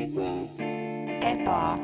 [0.00, 1.76] eba,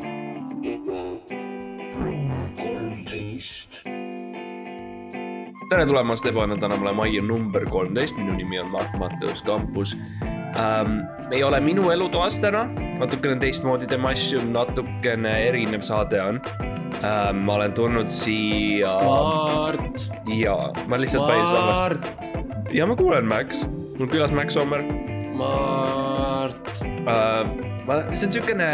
[5.69, 9.97] tere tulemast Ebane tänavale majja number kolmteist, minu nimi on Mart Matteus Kampus
[10.57, 11.03] ähm,.
[11.31, 12.65] ei ole minu elutoas täna,
[12.99, 16.41] natukene teistmoodi teeme asju, natukene erinev saade on
[17.03, 17.45] ähm,.
[17.45, 20.09] ma olen tulnud siia Mart,
[20.39, 20.57] ja
[20.89, 22.33] ma lihtsalt päris Mart,
[22.73, 23.67] ja ma kuulen Max,
[23.99, 24.89] mul külas Max Sommer
[25.37, 26.85] Mart.
[27.05, 27.66] äh,.
[27.87, 28.69] ma, see on siukene,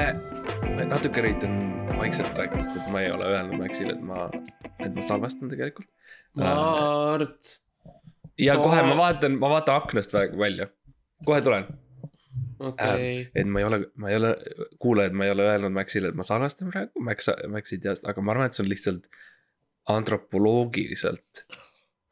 [0.89, 1.59] natuke üritan
[1.99, 4.27] vaikselt rääkida, sest et ma ei ole öelnud Maxile, et ma,
[4.79, 5.89] et ma salvestan tegelikult.
[6.39, 7.57] Mart,
[8.41, 9.01] ja kohe ma Aa.
[9.03, 10.69] vaatan, ma vaatan aknast vä- välja,
[11.29, 11.67] kohe tulen
[12.63, 14.33] okei, et ma ei ole, ma ei ole,
[14.83, 18.15] kuulajad, ma ei ole öelnud Maxile, et ma salvestan praegu, Max, Max ei tea seda,
[18.15, 19.11] aga ma arvan, et see on lihtsalt
[19.93, 21.45] antropoloogiliselt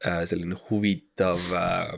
[0.05, 1.95] äh, selline huvitav äh,.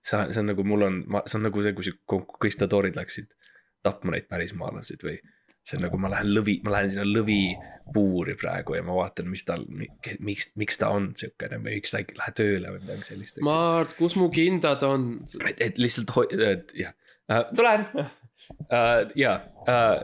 [0.00, 3.36] see, see on nagu mul on, ma, see on nagu see, kui konkvistadoorid läksid
[3.86, 5.18] tapma neid pärismaalaseid või.
[5.60, 9.44] see on nagu ma lähen lõvi, ma lähen sinna lõvipuuri praegu ja ma vaatan, mis
[9.46, 13.42] tal, miks, miks ta on siukene või miks ta ei lähe tööle või midagi sellist.
[13.44, 15.10] Mart, kus mu kindad on?
[15.44, 16.30] et, et lihtsalt hoi-,
[16.80, 16.96] jah
[17.28, 18.08] uh,, tulen uh,.
[19.20, 19.36] ja
[19.68, 20.00] uh,,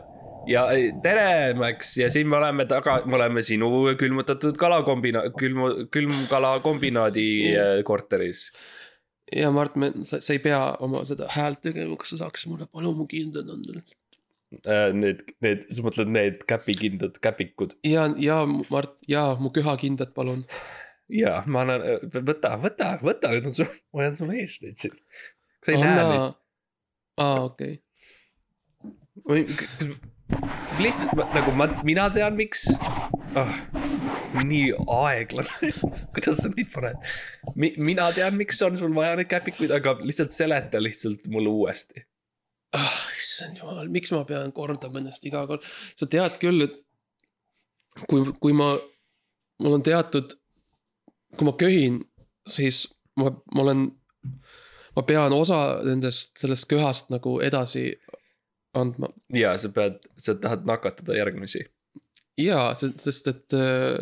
[0.47, 0.63] ja
[1.03, 3.69] tere, Max ja siin me oleme taga, me oleme sinu
[3.99, 8.47] külmutatud kalakombina-, külm, külmkalakombinaadi uh, korteris.
[9.35, 12.97] Ja Mart, me, sa ei pea oma seda häält tegema, kas sa saaks mulle palun
[12.99, 13.81] mu kindad anda?
[14.63, 17.75] Uh, need, need, sa mõtled need käpikindad käpikud?
[17.87, 20.45] ja, ja Mart, ja mu köhakindad, palun.
[21.11, 21.83] ja ma annan,
[22.15, 24.95] võta, võta, võta, need on sul, ma hoian sul ees neid siin.
[25.65, 26.39] sa ei näe neid?
[27.19, 27.81] aa, okei,
[29.27, 29.91] või kas
[30.79, 32.69] lihtsalt nagu ma, mina tean, miks
[33.35, 33.86] oh,.
[34.47, 35.71] Nii aeglane,
[36.15, 36.99] kuidas sa neid paned
[37.55, 37.73] Mi,.
[37.77, 42.05] mina tean, miks on sul vaja neid käpikuid, aga lihtsalt seleta lihtsalt mulle uuesti.
[42.77, 46.77] ah, issand jumal, miks ma pean kordama ennast iga kord, sa tead küll, et
[48.09, 48.73] kui, kui ma,
[49.63, 50.35] mul on teatud,
[51.37, 52.01] kui ma köhin,
[52.47, 52.85] siis
[53.19, 53.87] ma, ma olen,
[54.97, 57.89] ma pean osa nendest, sellest köhast nagu edasi
[58.77, 59.09] andma.
[59.33, 61.65] ja sa pead, sa tahad nakatada järgmisi.
[62.37, 63.97] jaa, sest et äh,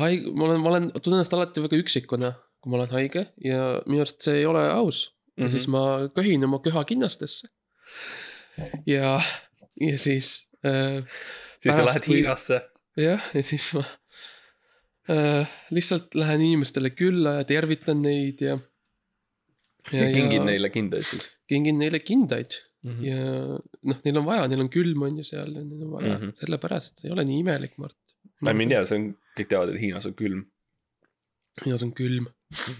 [0.00, 3.62] haig-, ma olen, ma olen, tunnen ennast alati väga üksikuna, kui ma olen haige ja
[3.86, 5.14] minu arust see ei ole aus mm.
[5.14, 5.44] -hmm.
[5.44, 5.82] ja siis ma
[6.14, 7.48] köhin oma köhakinnastesse.
[8.86, 9.20] ja,
[9.80, 11.04] ja siis äh,
[11.60, 12.60] siis sa lähed Hiinasse.
[12.96, 13.84] jah, ja siis ma
[15.10, 18.58] äh, lihtsalt lähen inimestele külla ja tervitan neid ja.
[19.92, 22.92] ja kingid neile kindaid siis kingin neile kindaid mm.
[22.92, 23.04] -hmm.
[23.06, 23.18] ja
[23.90, 26.22] noh, neil on vaja, neil on külm on ju seal ja neil on vaja mm.
[26.22, 26.36] -hmm.
[26.42, 27.96] sellepärast ei ole nii imelik, Mart.
[28.48, 30.46] I mean jaa, see on, kõik teavad, et Hiinas on külm.
[31.64, 32.30] Hiinas on külm,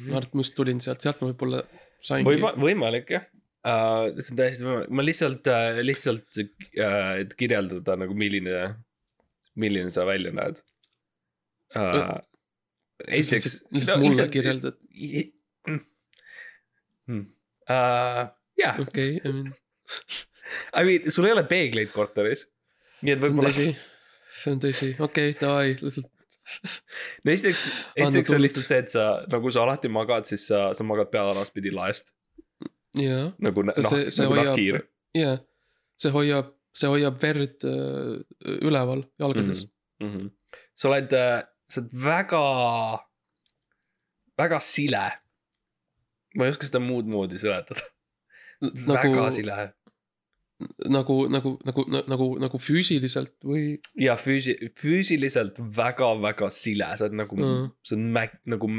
[0.09, 1.62] Mart, ma just tulin sealt, sealt ma võib-olla
[2.05, 4.09] saingi võima-, võimalik jah uh,.
[4.16, 8.65] see on täiesti võimalik, ma lihtsalt uh,, lihtsalt uh,, et kirjeldada nagu milline,
[9.55, 10.62] milline sa välja näed
[11.77, 12.17] uh,.
[13.06, 13.61] esiteks.
[13.77, 14.81] lihtsalt mulle kirjeldad,
[17.71, 18.25] Uh,
[18.59, 19.50] jah, okei, I mean
[21.14, 22.46] sul ei ole peegleid korteris.
[23.02, 26.10] nii et see võib-olla, see on tõsi, okei, davai, lihtsalt
[27.24, 27.66] no esiteks,
[28.00, 31.22] esiteks on lihtsalt see, et sa nagu sa alati magad, siis sa, sa magad pea
[31.30, 32.10] alaspidi laest
[32.98, 34.80] jaa, nagu nahk, see, see nagu hoiab nahkhiir.,
[35.18, 35.36] jaa,
[36.00, 38.16] see hoiab, see hoiab verd äh,
[38.58, 39.66] üleval jalgades
[40.02, 40.10] mm.
[40.10, 40.58] -hmm.
[40.74, 41.16] sa oled,
[41.70, 42.44] sa oled väga,
[44.40, 45.06] väga sile.
[46.36, 47.82] ma ei oska seda muud moodi seletada
[48.62, 48.86] mm..
[48.86, 49.60] väga nagu, sile
[50.93, 57.38] nagu, nagu, nagu, nagu, nagu füüsiliselt või ja füüsi-, füüsiliselt väga-väga sile, sa oled nagu
[57.38, 57.50] mm.
[57.56, 58.70] Mm., see on mäg-, nagu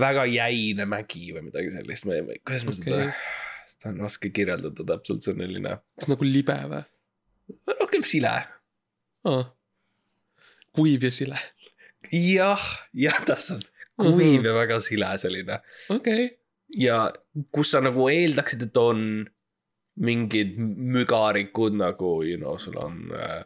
[0.00, 3.18] väga jäine mägi või midagi sellist, ma ei, kuidas ma seda Okei.,
[3.74, 5.76] seda on raske kirjeldada täpselt, see on selline
[6.10, 6.82] nagu libe või
[7.80, 8.34] rohkem sile.
[9.28, 9.44] ah.?
[10.74, 11.38] kuiv ja sile,
[12.10, 12.64] jah,
[12.98, 13.68] jah, täpselt,
[14.00, 14.48] kuiv Mhm.
[14.48, 15.60] ja väga sile selline
[15.94, 16.32] okei okay.,
[16.74, 16.98] ja
[17.54, 19.28] kus sa nagu eeldaksid, et on
[20.00, 23.44] mingid mügarikud nagu, you know, sul on äh,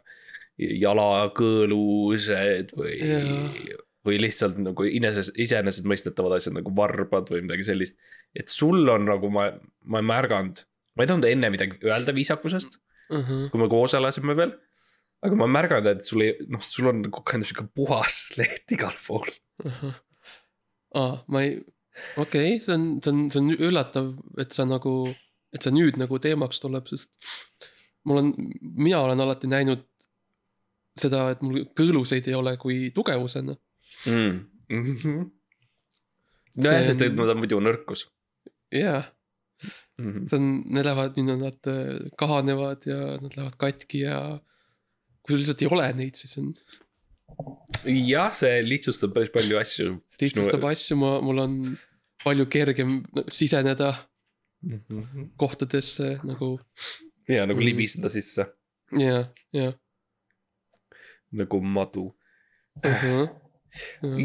[0.59, 3.77] jalakõõlused või Jaa.
[4.05, 7.95] või lihtsalt nagu iseenesest, iseenesestmõistetavad asjad nagu varbad või midagi sellist.
[8.35, 9.43] et sul on nagu ma,
[9.85, 10.55] ma ei märganud,
[10.95, 12.71] ma ei tahtnud enne midagi öelda viisakusest,
[13.09, 13.49] uh -huh.
[13.51, 14.51] kui me koos elasime veel.
[15.21, 18.29] aga ma ei märganud, et sul ei, noh, sul on nagu kind of sihuke puhas
[18.39, 19.29] leht igal pool.
[19.65, 19.95] ahah,
[20.95, 21.49] aa, ma ei,
[22.17, 25.15] okei okay,, see on, see on, see on üllatav, et sa nagu,
[25.53, 27.11] et see nüüd nagu teemaks tuleb, sest
[28.07, 29.85] mul on, mina olen alati näinud
[30.99, 33.55] seda, et mul kõõluseid ei ole kui tugevusena.
[34.05, 34.39] mm..
[34.69, 35.29] Mm -hmm.
[36.59, 38.05] See nojah, sest on- et nad on muidu nõrkus.
[38.71, 39.09] jah,
[39.99, 40.27] Mhm.
[40.29, 44.39] see on, need lähevad, nüüd on nad äh, kahanevad ja nad lähevad katki ja.
[45.21, 46.53] kui sul lihtsalt ei ole neid, siis on,
[48.07, 49.97] jah, see lihtsustab päris palju asju.
[50.21, 51.57] lihtsustab asju, ma, mul on
[52.23, 53.91] palju kergem siseneda
[54.63, 55.29] -hmm.
[55.37, 56.59] kohtadesse nagu
[57.29, 57.65] ja nagu Mhm.
[57.65, 58.45] libiseda sisse
[58.99, 59.71] ja, ja
[61.31, 62.05] nagu madu.
[62.85, 63.03] uh.
[63.03, 63.29] -huh.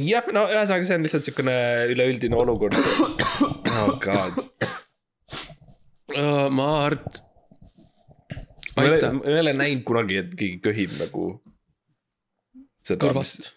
[0.08, 1.54] jah, no ühesõnaga, see on lihtsalt siukene
[1.92, 2.74] üleüldine olukord.
[3.80, 4.38] oh god.
[6.16, 6.48] uh,.
[6.50, 7.22] Mart.
[8.76, 11.26] ma ei ole, aitäh ma ei ole näinud kunagi, et keegi köhib nagu.
[12.88, 13.52] kõrvast,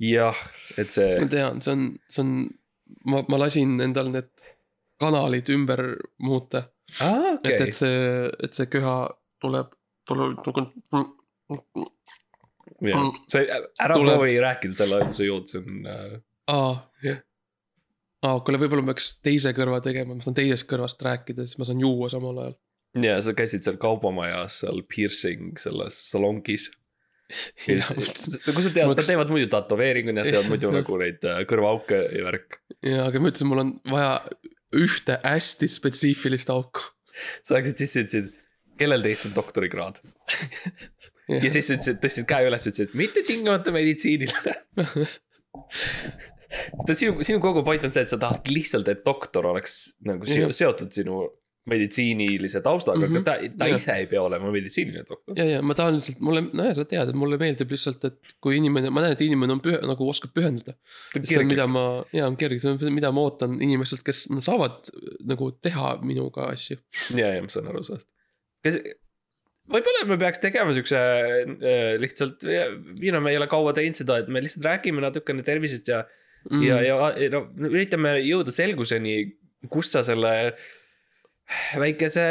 [0.00, 0.36] jah,
[0.80, 2.30] et see ma tean, see on, see on,
[3.04, 4.30] ma, ma lasin endal need
[5.00, 5.82] kanalid ümber
[6.22, 6.64] muuta,
[7.00, 8.96] ah,, et, okei et, see, et see köha
[9.40, 9.72] tuleb,
[10.08, 10.66] tuleb nagu.
[13.28, 13.50] sa ei-
[13.80, 16.16] ära tuleb- proovi rääkida selle ajal, kui sa jood, see on äh,.
[16.52, 16.72] aa
[17.04, 17.20] Jah.,
[18.26, 21.68] aa, kuule, võib-olla ma peaks teise kõrva tegema, ma saan teisest kõrvast rääkida, siis ma
[21.68, 22.56] saan juua samal ajal.
[23.06, 26.68] ja sa käisid seal kaubamajas seal piercing selles salongis.
[27.70, 32.00] nagu sa tead, Ma nad teevad muidu tätoveeringuid, nad teevad muidu nagu neid äh, kõrvaauke
[32.16, 32.58] ja värk.
[32.82, 34.16] ja, aga ma ütlesin, mul on vaja
[34.76, 36.84] ühte hästi spetsiifilist auku.
[37.44, 38.30] sa läksid sisse, ütlesid,
[38.80, 40.00] kellel teist on doktorikraad
[41.28, 44.54] ja siis sa ütlesid, tõstsid käe üles, ütlesid mitte tingimata meditsiiniline.
[47.00, 50.90] sinu, sinu kogu point on see, et sa tahad lihtsalt, et doktor oleks nagu seotud
[50.94, 51.22] sinu
[51.68, 53.16] meditsiinilise taustaga mm, Mhm.
[53.16, 53.28] -hmm.
[53.28, 53.74] aga ta, ta Jah.
[53.80, 55.36] ise ei pea olema meditsiiniline doktor.
[55.38, 58.56] ja, ja ma tahan lihtsalt, mulle, nojah, sa tead, et mulle meeldib lihtsalt, et kui
[58.56, 60.74] inimene, ma näen, et inimene on pühe, nagu oskab pühenduda.
[61.22, 61.84] see on, mida ma,
[62.16, 64.88] jaa, on kerge, see on, mida ma ootan inimestelt, kes no, saavad
[65.28, 66.80] nagu teha minuga asju.
[67.18, 68.08] ja, ja ma saan aru sellest.
[68.64, 68.80] kas,
[69.70, 74.18] võib-olla me peaks tegema siukse äh, lihtsalt, you know, me ei ole kaua teinud seda,
[74.24, 76.02] et me lihtsalt räägime natukene tervisest ja
[76.50, 79.36] mm., ja, ja no üritame jõuda selguseni,
[79.68, 80.54] kust sa selle
[81.80, 82.26] väikese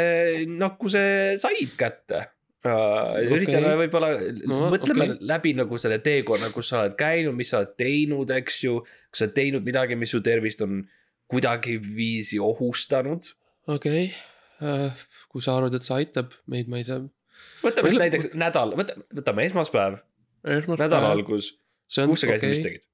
[0.48, 1.02] nakkuse
[1.40, 2.30] said kätte uh,.
[2.70, 3.28] Okei.
[3.36, 4.10] üritame võib-olla
[4.48, 5.28] No, mõtleme okay.
[5.32, 8.80] läbi nagu selle teekonna, kus sa oled käinud, mis sa oled teinud, eks ju.
[9.10, 10.82] kas sa oled teinud midagi, mis su tervist on
[11.30, 13.30] kuidagiviisi ohustanud
[13.70, 14.10] okei,
[15.30, 17.00] kui sa arvad, et see aitab meid, ma ei tea.
[17.64, 20.00] võtame siis näiteks nädal, võta, võtame esmaspäev,
[20.44, 21.12] nädala.
[21.14, 21.54] algus,
[21.88, 22.86] kus sa käisid, mis tegid?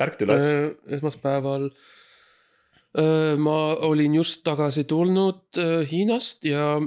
[0.00, 0.50] ärkad üles,
[0.98, 1.97] esmaspäeval öö,
[3.38, 3.56] ma
[3.86, 6.78] olin just tagasi tulnud öö, Hiinast ja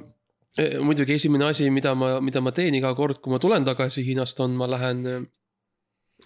[0.59, 4.03] öö, muidugi esimene asi, mida ma, mida ma teen iga kord, kui ma tulen tagasi
[4.05, 5.05] Hiinast, on, ma lähen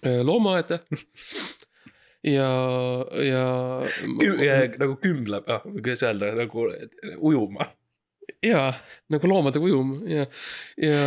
[0.02, 0.80] loomaaeda.
[2.36, 2.50] ja,
[3.22, 3.44] ja.
[4.80, 6.66] nagu kümleb, ah, või kuidas öelda, nagu
[7.20, 7.68] ujuma,
[8.44, 8.70] ja
[9.12, 10.26] nagu loomadega ujuma ja,
[10.80, 11.04] ja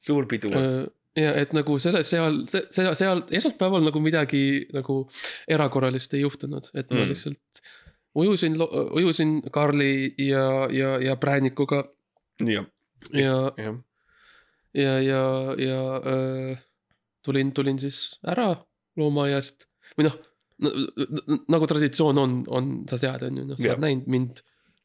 [0.00, 0.52] suur pidu.
[0.54, 5.02] Öö, ja et nagu selle, seal, seal, seal esmaspäeval nagu midagi nagu
[5.50, 7.08] erakorralist ei juhtunud, et ma Mm.
[7.10, 7.62] lihtsalt
[8.14, 8.56] ujusin,
[8.98, 11.84] ujusin Karli ja, ja, ja Präänikuga.
[12.40, 12.66] Jah,
[13.12, 13.76] ja, jah,
[14.74, 15.22] ja, ja,
[15.58, 16.54] ja öö,
[17.24, 18.54] tulin, tulin siis ära
[18.96, 19.66] loomaaiast
[19.98, 20.16] või noh,
[21.50, 24.40] nagu traditsioon on, on, sa tead, on ju, noh, sa oled näinud mind,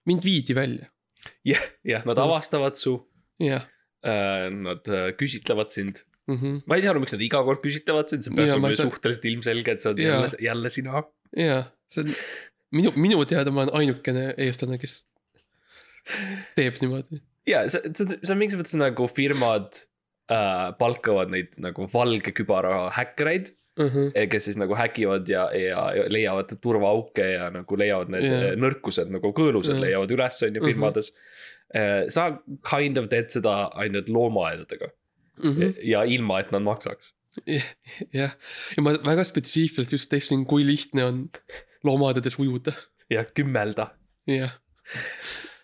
[0.10, 0.90] mind viidi välja,
[1.48, 2.98] jah, jah, nad avastavad su,
[3.40, 3.66] jah.
[4.06, 6.04] Nad äh, küsitlevad sind.
[6.28, 6.62] Mm -hmm.
[6.68, 8.74] ma ei saa aru, miks nad iga kord küsitlevad sind, see peaks Jaa, ma olema
[8.74, 10.16] ei saa- suhteliselt ilmselge, et sa oled Jaa.
[10.16, 11.04] jälle, jälle sina.
[11.38, 12.14] ja see on
[12.72, 15.06] minu, minu teada ma olen ainukene eestlane, kes
[16.56, 17.22] teeb niimoodi.
[17.50, 19.70] ja see, see, see on mingis mõttes nagu firmad
[20.32, 24.28] äh, palkavad neid nagu valge kübaraga häkkereid Uh -huh.
[24.32, 28.38] kes siis nagu häkivad ja, ja, ja leiavad turvaauke ja nagu leiavad need Jaa.
[28.46, 28.54] yeah.
[28.56, 29.82] nõrkused nagu kõõlused Jaa.
[29.84, 30.70] leiavad üles, on ju Mhm.
[30.70, 31.10] firmades
[31.76, 32.06] uh,.
[32.08, 32.40] sa
[32.70, 34.88] kind of teed seda ainult loomaaedadega
[35.44, 35.52] mm.
[35.52, 35.78] -hmm.
[35.84, 37.14] ja ilma, et nad maksaks.
[38.20, 38.36] jah,
[38.78, 41.24] ja ma väga spetsiifiliselt just testisin, kui lihtne on
[41.84, 42.74] loomaaedades ujuda,
[43.12, 43.90] ja kümmelda.
[44.28, 44.54] jah.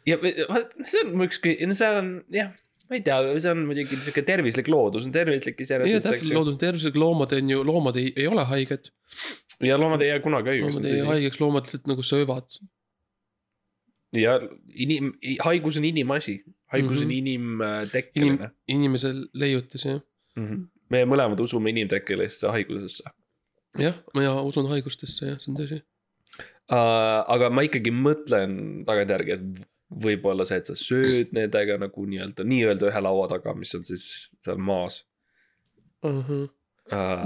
[0.06, 0.18] ja
[0.84, 2.52] see on üks, see on jah,
[2.90, 6.62] ma ei tea, see on muidugi sihuke tervislik loodus on tervislik ja iseenesest, loodus on
[6.66, 8.92] tervislik, loomad on ju, loomad ei, ei ole haiged.
[9.64, 11.10] ja loomad ei jää kunagi haigeks loomad ei jää.
[11.14, 12.62] haigeks, loomad lihtsalt nagu söövad.
[14.14, 14.36] Ja
[14.74, 15.14] inim-,
[15.44, 17.18] haigus on inimasi, haigus on Mhm.
[17.22, 20.02] inimtekkeline inim-, inimesel leiutis jah.
[20.36, 20.48] mm.
[20.48, 20.68] -hmm.
[20.90, 23.04] me mõlemad usume inimtekkelisse haigusesse
[23.80, 25.82] jah, ma usun haigustesse jah, see on tõsi.
[26.72, 27.22] uh,.
[27.28, 29.68] aga ma ikkagi mõtlen tagantjärgi, et
[30.04, 34.30] võib-olla see, et sa sööd nendega nagu nii-öelda, nii-öelda ühe laua taga, mis on siis
[34.44, 35.04] seal maas
[36.04, 36.48] uh,.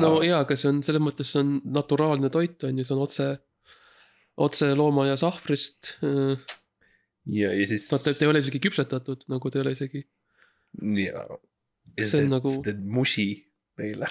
[0.02, 3.02] no jaa, aga see on selles mõttes, see on naturaalne toit on ju, see on
[3.06, 3.32] otse,
[4.38, 5.98] otse loomaaia sahvrist.
[6.02, 6.65] Nad
[7.32, 7.88] ja, ja siis.
[8.14, 10.06] ei ole isegi küpsetatud, nagu ta ei ole isegi,
[11.02, 11.28] ja.
[12.02, 12.56] See on nagu-
[12.92, 13.30] musi
[13.80, 14.10] meile.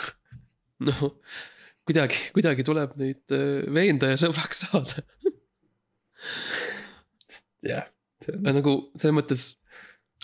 [0.84, 1.02] noh.
[1.84, 5.04] kuidagi, kuidagi tuleb neid äh, veenda ja sõbraks saada.
[7.72, 7.90] jah,
[8.46, 9.44] nagu selles mõttes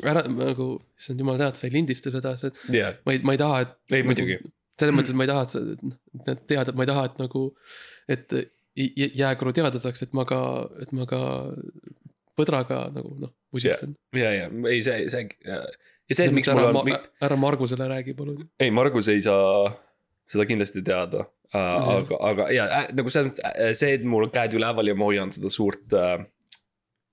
[0.07, 3.41] ära nagu, issand jumal tead, sa ei lindista seda, sa, jah, ma ei, ma ei
[3.41, 3.75] taha, et.
[3.97, 4.39] ei muidugi,
[4.81, 7.03] selles mõttes, et ma ei taha, et sa, et nad teavad, et ma ei taha,
[7.11, 7.43] et nagu,
[8.17, 8.37] et
[9.21, 10.41] jääkuru teada saaks, et ma ka,
[10.81, 11.21] et ma ka
[12.41, 13.95] põdraga nagu noh, musitan.
[14.17, 15.29] ja, ja ei see, see
[16.11, 16.91] ja see, et miks mul ära on,
[17.29, 18.43] ära Margusele räägi, palun.
[18.61, 19.71] ei, Margus ei saa
[20.31, 21.95] seda kindlasti teada uh,.
[22.01, 25.33] aga, aga ja äh, nagu see on see, et mul käed üleval ja ma hoian
[25.35, 26.19] seda suurt uh,.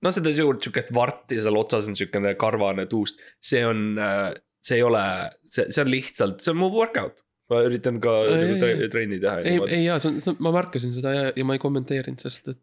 [0.03, 4.81] no seda suurt sihukest varti seal otsas on sihukene karvane tuust, see on uh,, see
[4.81, 5.05] ei ole,
[5.45, 7.23] see, see on lihtsalt, see on mu workout.
[7.47, 9.39] ma üritan ka Ei, nagu trenni teha.
[9.39, 12.51] ei, ei jaa, see on, see ma märkasin seda ja, ja ma ei kommenteerinud, sest
[12.51, 12.59] et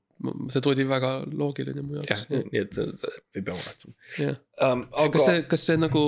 [0.53, 4.85] see tuli väga loogiline mu jah jaoks., nii et ei pea muretsema jah, um,.
[4.93, 6.05] aga kas see, kas see nagu,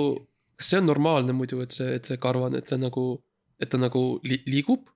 [0.59, 3.05] kas see on normaalne muidu, et see, et see karvane, et see nagu,
[3.61, 4.87] et ta nagu li, liigub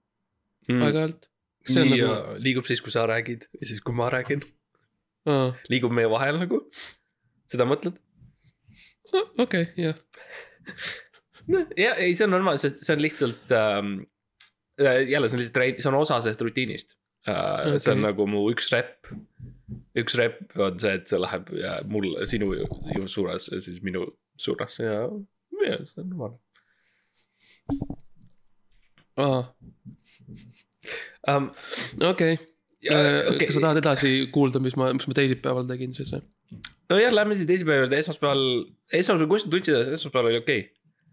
[0.70, 1.28] mm, aeg-ajalt?
[1.76, 2.16] nii, nagu,
[2.48, 4.46] liigub siis, kui sa räägid ja siis, kui ma räägin,
[5.30, 6.64] aa, liigub meie vahel nagu.
[7.52, 8.00] seda mõtled?
[9.44, 10.00] okei, jah,
[11.52, 13.94] noh, ja ei, see on normaalne, sest see on lihtsalt ähm,.
[14.80, 16.96] jälle, see on lihtsalt see on osa sellest rutiinist
[17.28, 17.80] okay..
[17.80, 19.10] see on nagu mu üks rep.
[19.98, 22.68] üks rep on see, et see läheb ja mul, sinu ju,
[23.08, 24.08] suunas ja siis minu
[24.40, 25.04] suunas ja,
[25.66, 26.40] ja see on normaalne
[29.22, 29.44] aa,
[31.30, 31.52] um,.
[32.10, 32.40] okei.
[32.82, 33.38] Okay.
[33.46, 36.24] kas sa tahad edasi kuulda, mis ma, mis ma teisipäeval tegin siis või?
[36.92, 38.46] nojah, lähme siis teisipäeva juurde, esmaspäeval,
[38.90, 40.62] esmaspäeval, kuidas sa tundsid, et esmaspäeval oli okei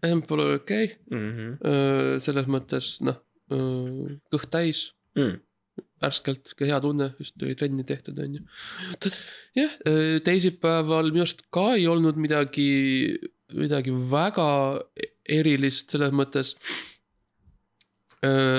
[0.01, 1.19] esmaspäeval oli okei okay., okay?
[1.19, 1.33] mm?
[1.35, 2.23] -hmm.
[2.25, 3.21] selles mõttes noh,
[4.33, 4.87] kõht täis,
[5.17, 5.39] Mm.
[6.01, 8.43] värskelt, hea tunne, just tuli trenni tehtud, on ju.
[9.59, 9.73] jah,
[10.25, 12.69] teisipäeval minu arust ka ei olnud midagi,
[13.57, 14.49] midagi väga
[15.29, 16.55] erilist selles mõttes.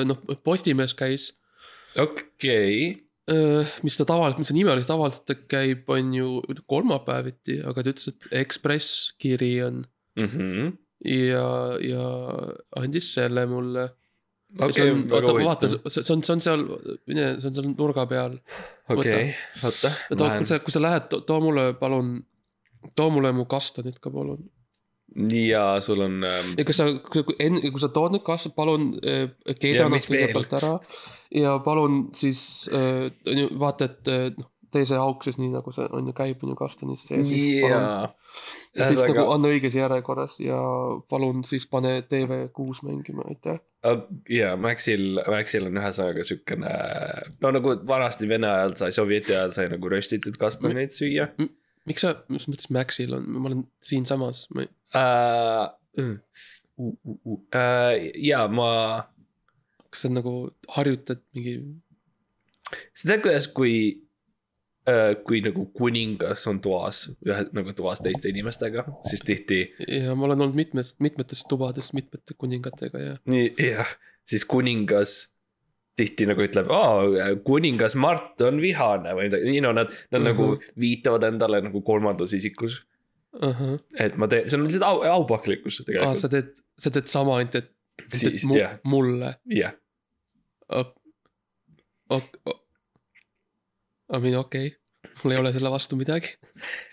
[0.08, 1.30] noh, Postimees käis,
[2.00, 2.96] okei,
[3.84, 6.28] mis ta tavaliselt, mis on imelik, tavaliselt ta käib, on ju
[6.70, 9.82] kolmapäeviti, aga ta ütles, et Ekspress kiri on
[10.18, 10.72] Mhm.
[11.04, 12.06] ja, ja
[12.76, 13.86] andis selle mulle
[14.58, 16.64] see okei, on, oota, vaata, see see on, see on seal,
[17.10, 18.38] mine, see on seal nurga peal.
[18.90, 22.16] okei, oota, too, kui sa, kui sa lähed, too mulle palun,
[22.98, 24.42] too mulle mu kastanid ka palun.
[25.34, 26.86] ja sul on ähm, ja kas sa,
[27.42, 29.26] enne, kui sa tood need kastad, palun äh,
[29.58, 30.76] keeda nad kõigepealt ära.
[31.34, 32.42] ja palun siis
[32.74, 33.10] äh,,
[33.58, 36.54] vaata, et äh, noh, tee see auk siis nii nagu see on ju käib, on
[36.54, 37.30] ju kastanis sees.
[37.30, 38.10] jaa.
[38.76, 40.60] ja siis nagu, anna õiges järjekorras ja
[41.10, 43.60] palun siis pane TV6 mängima, aitäh.
[44.30, 46.74] jaa, Maxil, Maxil on ühesõnaga siukene.
[47.40, 51.30] no nagu vanasti Vene ajal sai, Sovjeti ajal sai nagu röstitud kastaneid süüa
[51.88, 55.66] miks sa, mis mõttes Maxil on, ma olen siinsamas, ma ei, uh,.
[55.98, 56.12] Uh,
[56.78, 57.38] uh, uh.
[57.50, 58.70] Uh, ja ma,
[59.90, 60.34] kas sa nagu
[60.76, 61.56] harjutad mingi,
[62.94, 63.74] sa tead, kuidas, kui
[65.26, 70.46] kui nagu kuningas on toas, ühe nagu toas teiste inimestega, siis tihti ja ma olen
[70.46, 73.90] olnud mitmes, mitmetes tubades mitmete kuningatega ja nii, jah,
[74.26, 75.18] siis kuningas
[76.00, 80.26] tihti nagu ütleb, aa, kuningas Mart on vihane või midagi, you know, nad, nad mm
[80.26, 80.30] -hmm.
[80.30, 82.80] nagu viitavad endale nagu kolmandas isikus.
[83.40, 87.06] ahah, et ma teen, see on lihtsalt au, aupaklikkus aa, tegelikult, sa teed, sa teed
[87.06, 87.70] sama, ainult et,
[88.08, 88.78] Siis, jah.
[88.84, 89.74] mulle, jah.
[94.10, 94.76] I mean okei okay.,
[95.22, 96.34] mul ei ole selle vastu midagi.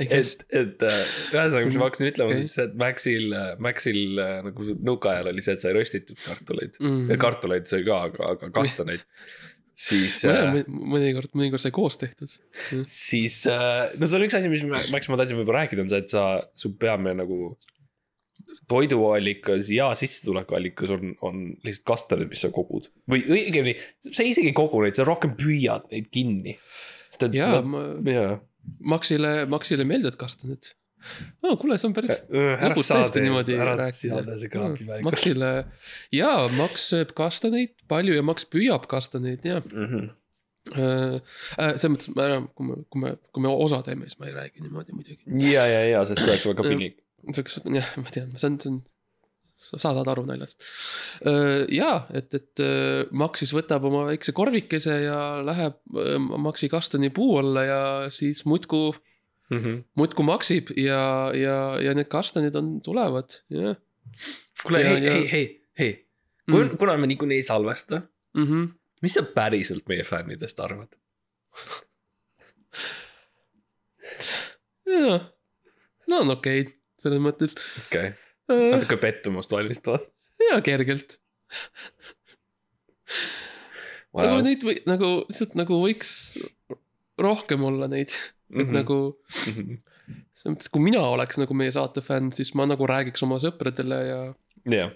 [0.04, 1.02] et, et äh,
[1.34, 2.46] ühesõnaga, mis ma hakkasin ütlema okay.
[2.46, 6.98] siis, et Maxil, Maxil äh, nagu nõukaajal oli see, et sai röstitud kartuleid mm..
[7.06, 7.22] mm..
[7.22, 9.06] kartuleid sai ka, aga, aga kastaneid.
[9.78, 12.32] siis äh,, mõnikord, mõnikord sai koos tehtud.
[12.90, 16.04] siis äh, no see on üks asi, mis, miks ma tahtsin võib-olla rääkida, on see,
[16.06, 17.56] et sa, su peamine nagu
[18.68, 22.90] toiduallikas ja sissetulekuallikas on, on lihtsalt kastanid, mis sa kogud.
[23.10, 23.78] või õigemini,
[24.10, 26.58] sa isegi ei kogu neid, sa rohkem püüad neid kinni.
[27.16, 28.36] Et jaa, no, ma, jaa.
[28.94, 30.74] Maxile, Maxile meeldivad kastanid.
[31.46, 34.22] aa, kuule, see on päris ära lõbus saa tõesti niimoodi rääkida.
[34.42, 35.02] see.
[35.08, 35.52] Maxile,
[36.12, 40.10] jaa, Max sööb kastaneid palju ja Max püüab kastaneid ja Mhm.
[40.76, 41.22] äh,.
[41.80, 44.34] selles mõttes, ma enam, kui me, kui me, kui me osa teeme, siis ma ei
[44.36, 45.24] räägi niimoodi muidugi.
[45.54, 46.98] ja, ja, ja, sest see oleks väga piinlik.
[47.34, 48.82] siukest, jah, ma tean, see on, see on,
[49.58, 50.62] sa saad aru naljast.
[51.74, 52.62] jaa, et, et
[53.12, 57.82] Max siis võtab oma väikse korvikese ja läheb äh, Maxi kastani puu alla ja
[58.14, 58.94] siis muudkui,
[59.48, 59.78] Mhm.
[59.96, 63.78] muudkui maksib ja, ja, ja need kastanid on, tulevad, jah
[64.64, 65.46] kuule, Ja- hei, ja- hei, hei,
[65.80, 66.08] hei.
[66.52, 66.78] Mm.
[66.78, 68.02] kuna me niikuinii ei salvesta,
[68.34, 68.44] mm.
[68.46, 68.68] -hmm.
[69.02, 70.88] mis sa päriselt meie fännidest arvad?
[74.86, 75.20] jaa,
[76.08, 77.56] no on okei okay,, selles mõttes
[77.88, 78.27] okei okay..
[78.48, 80.06] Natuke pettumust valmistavad
[80.50, 81.20] jaa, kergelt
[84.14, 84.24] wow..
[84.24, 86.12] nagu neid või nagu lihtsalt nagu võiks
[87.18, 88.14] rohkem olla neid
[88.48, 88.74] et Mhm.
[88.74, 89.80] nagu -hmm.
[90.34, 93.98] selles mõttes, kui mina oleks nagu meie saate fänn, siis ma nagu räägiks oma sõpradele
[94.08, 94.20] ja
[94.72, 94.92] jah,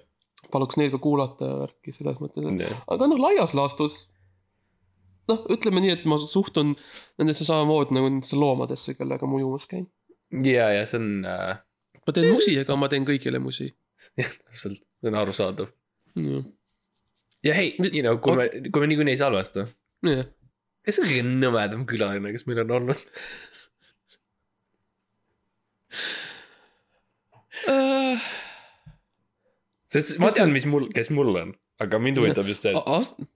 [0.51, 4.07] paluks neil ka kuulata värki selles mõttes, jah, aga noh, laias laastus.
[5.27, 6.75] noh, ütleme nii, et ma suhtun
[7.19, 9.89] nendesse samamoodi nagu nendesse loomadesse, kellega ma ujumas käin.
[10.31, 11.59] ja, ja see on äh,,
[12.07, 13.69] ma teen musi, ega ma teen kõigile musi.
[14.17, 15.69] täpselt, see on arusaadav.
[16.17, 16.45] jah,
[17.45, 19.67] ja hei, you know, kui me, kui me niikuinii ei salvesta,
[20.07, 20.25] jah,
[20.85, 23.07] kes on kõige nõmedam külaline, kes meil on olnud?
[27.69, 28.21] Äh,
[29.91, 31.51] sest ma tean, mis mul, kes mul on,
[31.83, 32.73] aga mind huvitab just see,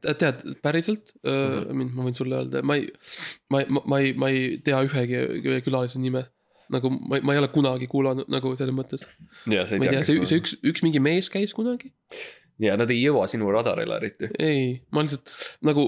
[0.08, 1.34] et tead, päriselt Mhm.
[1.34, 1.92] mm, -hmm.
[1.98, 2.88] ma võin sulle öelda, ma ei,
[3.52, 6.26] ma ei, ma ei, ma ei tea ühegi külalise nime.
[6.74, 9.06] Nagu ma, ma ei ole kunagi kuulanud nagu selles mõttes,
[9.80, 11.92] ma ei tea, see, see üks, üks mingi mees käis kunagi.
[12.64, 14.32] ja nad ei jõua sinu radarile eriti.
[14.40, 15.30] ei, ma lihtsalt
[15.68, 15.88] nagu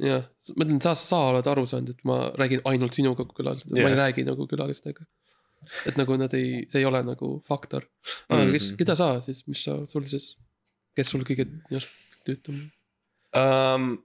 [0.00, 0.24] jah,
[0.56, 3.84] ma ütlen, sa, sa oled aru saanud, et ma räägin ainult sinuga kui külalised yeah.,
[3.84, 5.04] ma ei räägi nagu külalistega.
[5.86, 7.84] et nagu nad ei, see ei ole nagu faktor.
[8.28, 8.52] aga Mhm.
[8.56, 10.32] kes, keda sa siis, mis sa, sul siis,
[10.96, 12.62] kes sul kõige just tüütum?
[13.36, 13.98] um,.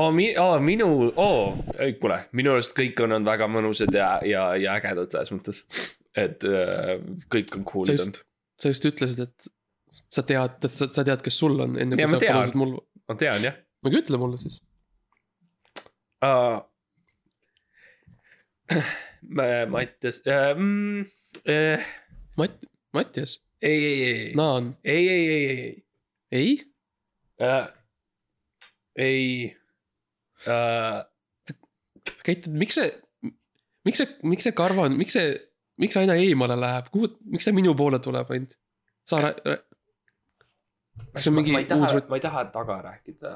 [0.00, 0.86] Oh, mi- oh, minu
[1.20, 1.56] oh,,
[2.00, 5.58] kuule, minu arust kõik on olnud väga mõnusad ja, ja, ja ägedad selles mõttes.
[6.16, 6.94] et uh,
[7.32, 8.22] kõik on cool'id olnud.
[8.62, 9.50] sa just ütlesid, et
[10.08, 12.38] sa tead, et sa, sa tead, kes sul on, enne Ja kui ma sa tean.
[12.38, 12.72] palusid mul.
[13.08, 14.60] ma tean jah aga ütle mulle siis.
[16.24, 16.62] uh,.
[19.68, 21.00] Mattias uh,, mm,
[21.44, 21.88] uh,
[22.40, 22.64] Matt,
[22.96, 25.82] Mattias, ei, ei, ei, Naan, ei, ei, ei, ei,
[26.40, 26.52] ei?
[27.44, 27.66] uh,
[28.96, 29.26] ei
[30.46, 31.02] uh,.
[32.26, 32.90] käitud, miks see,
[33.86, 35.34] miks see, miks see karvan, miks see,
[35.82, 38.58] miks aina eemale läheb, kuhu, miks ta minu poole tuleb ainult?
[39.08, 39.56] sa rää-,
[41.12, 43.32] kas see on mingi ma ei uus taha rut-, ma ei taha taga rääkida,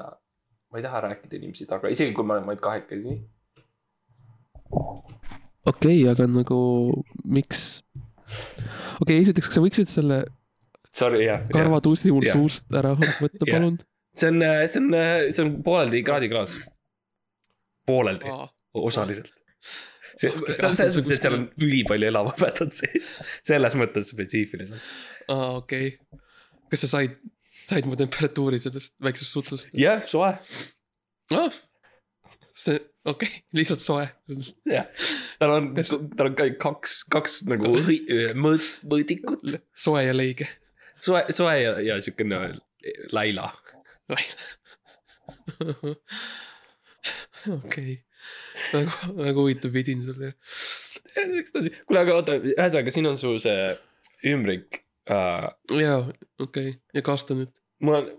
[0.71, 3.17] ma ei taha rääkida inimesi taga, isegi kui me oleme ainult kahekesi.
[4.71, 6.61] okei okay,, aga nagu
[7.25, 7.67] miks?
[9.01, 10.23] okei okay,, esiteks, kas sa võiksid selle
[10.97, 11.43] Sorry, jah.
[11.53, 12.39] karvatussi mul jah.
[12.39, 13.77] suust ära võtta, palun?
[14.17, 14.97] see on, see on,
[15.29, 16.57] see on pooleldi kraadiklaas.
[17.87, 18.31] pooleldi,
[18.77, 19.33] osaliselt.
[20.17, 23.13] see, Okei, selles mõttes, et seal on ülipalju elavapätat sees,
[23.47, 24.91] selles mõttes spetsiifiliselt.
[25.33, 26.21] aa, okei okay..
[26.71, 27.17] kas sa said,
[27.65, 29.73] said mu temperatuuri sellest väiksest sutsust?
[29.77, 30.33] jah, soe,
[31.37, 31.59] ah,
[32.53, 34.07] see, okei okay., lihtsalt soe.
[34.69, 34.89] jah.
[35.41, 39.59] tal on Kas-, tal on ka kaks, kaks nagu mõõt-, mõõdikut.
[39.77, 40.49] soe ja leige.
[40.99, 42.57] soe, soe ja, ja siukene
[43.13, 43.51] laila.
[47.57, 47.97] okei,
[48.73, 50.33] väga, väga huvitav vidin sulle.
[51.17, 53.71] kuule, aga oota, ühesõnaga siin on su see
[54.31, 55.49] ümbrik uh,.
[55.73, 55.99] jaa,
[56.39, 57.53] okei okay., ja kasta nüüd.
[57.83, 58.09] mul on,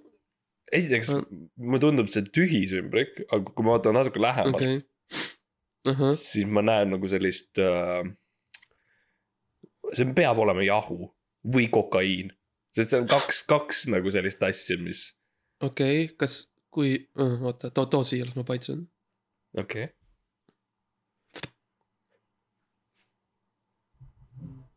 [0.72, 1.24] esiteks Ah.
[1.56, 4.80] mulle tundub see tühis ümbrik, aga kui ma vaatan natuke lähemalt okay.,
[5.92, 8.02] ahah, siis ma näen nagu sellist uh,.
[9.94, 11.08] see peab olema jahu
[11.48, 12.32] või kokaiin,
[12.74, 15.06] sest see on kaks, kaks nagu sellist asja, mis,
[15.64, 16.40] okei, kas,
[16.74, 18.84] kui, oota, too, too siia, las ma paitsen.
[19.56, 19.88] okay..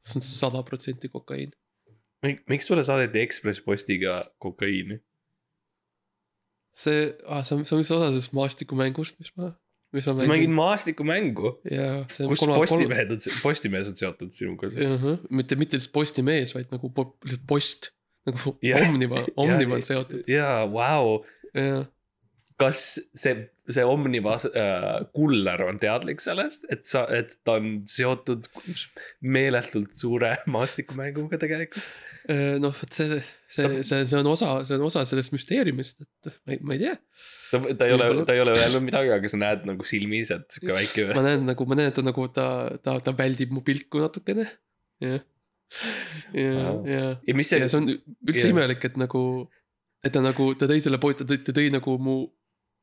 [0.02, 1.52] see on sada protsenti kokaiin.
[2.50, 5.00] miks sulle saadeti Ekspress postiga kokaiini?
[6.74, 9.52] see ah,, see on, see on üks osa sellest maastikumängust, mis ma,
[9.94, 11.56] mis ma sa mängid maastikumängu,
[12.32, 14.72] kus postimehed on, postimees on seotud sinuga.
[14.88, 17.92] Ahah, mitte, mitte lihtsalt Postimees, vaid nagu po, lihtsalt post.
[18.30, 18.86] nagu Jah.
[18.86, 21.20] Omniva, Omniva on seotud, jaa, vau
[22.62, 22.82] kas
[23.18, 23.34] see,
[23.76, 28.50] see Omniva äh, kuller on teadlik sellest, et sa, et ta on seotud
[29.22, 31.86] meeletult suure maastikumänguga tegelikult?
[32.62, 33.18] noh, vot see,
[33.50, 36.84] see, see, see on osa, see on osa sellest müsteeriumist, et ma ei, ma ei
[36.84, 36.94] tea.
[37.50, 40.46] ta, ta ei ole ta ei ole öelnud midagi, aga sa näed nagu silmis, et
[40.54, 42.46] sihuke väike ma näen nagu, ma näen, et ta nagu ta,
[42.86, 44.46] ta, ta väldib mu pilku natukene.
[45.02, 45.26] jah,
[46.36, 46.52] ja
[46.86, 49.24] ja, ja mis see ja, see on üldse imelik, et nagu,
[50.04, 52.18] et ta nagu, ta tõi selle poe, ta tõi, ta tõi nagu mu,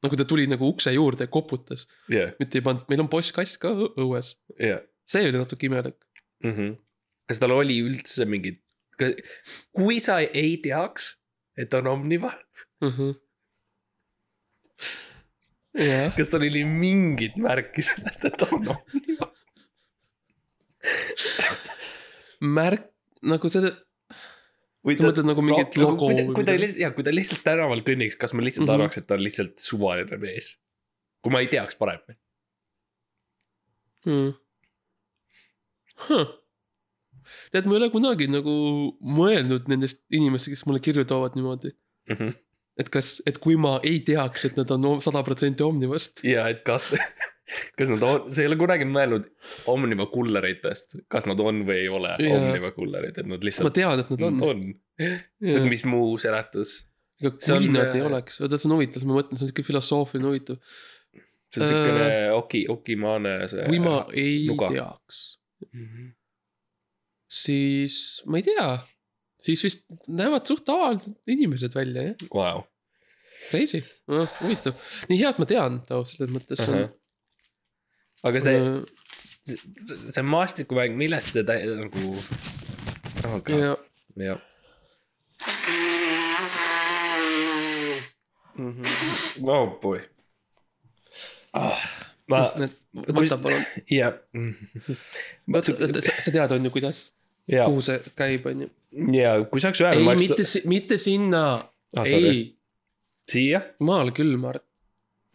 [0.04, 3.58] nagu ta tuli nagu ukse juurde ja koputas, jah, mitte ei pannud, meil on postkast
[3.62, 4.82] ka õues, jah.
[5.08, 5.98] see oli natuke imelik.
[6.44, 6.76] Mhm.
[7.28, 8.62] kas tal oli üldse mingit,
[9.76, 11.16] kui sa ei teaks,
[11.58, 12.30] et on Omniva,
[15.74, 19.32] jah, kas tal oli mingit märki sellest, et on Omniva?
[22.40, 22.86] märk
[23.26, 23.74] nagu selle,
[24.86, 27.44] või Sa mõtled nagu mingit logo kui ta, kui ta lihtsalt, jaa, kui ta lihtsalt
[27.46, 28.72] tänaval kõnniks, kas ma lihtsalt mm.
[28.72, 28.84] -hmm.
[28.86, 30.56] arvaks, et ta on lihtsalt suvaline mees?
[31.22, 32.18] kui ma ei teaks paremini.
[34.06, 34.34] hmm..
[36.08, 36.28] Huh.
[37.50, 38.52] tead, ma ei ole kunagi nagu
[39.02, 41.74] mõelnud nendest inimestest, kes mulle kirju toovad niimoodi.
[42.12, 42.36] Mhm.
[42.78, 46.22] Et kas, et kui ma ei teaks, et nad on sada protsenti Omnivast.
[46.26, 46.88] ja et kas,
[47.78, 49.26] kas nad on, sa ei ole kunagi mõelnud
[49.72, 52.36] Omniva kulleritest, kas nad on või ei ole Jaa.
[52.38, 54.44] Omniva kullerid, et nad ma lihtsalt tean, et nad on.
[54.52, 54.62] on.
[55.70, 56.84] mis muu seletus?
[57.18, 59.50] see kui on, nad ei äh, oleks, oota see on huvitav, ma mõtlen, see on
[59.50, 60.60] siuke filosoofiline huvitav.
[61.50, 62.04] see on siukene
[62.36, 63.64] oki, okimaane see.
[63.66, 64.68] kui ma ei nuga.
[64.76, 65.24] teaks,
[65.74, 66.12] Mhm.
[67.26, 68.68] siis ma ei tea,
[69.42, 72.62] siis vist näevad suht tavalised inimesed välja jah, Vau.
[73.50, 73.82] crazy,
[74.40, 74.78] huvitav,
[75.10, 76.90] nii hea, et ma tean too selles mõttes see on.
[78.28, 82.12] aga see, äh, see maastikumäng, millest see nagu.
[83.36, 83.76] aga ja
[84.18, 84.44] jah.
[89.46, 90.02] oh boy
[91.54, 91.78] ah,.
[92.28, 92.74] ma, need,
[93.14, 94.18] võta palun, jah.
[95.62, 95.78] sa
[96.18, 97.06] sa tead, on ju, kuidas,
[97.48, 98.70] kuhu see käib, on ju.
[99.16, 101.44] ja kui saaks öelda, ei, mitte, mitte sinna,
[101.96, 102.42] Ah, ei,
[103.28, 104.64] siia, maal küll, ma arvan,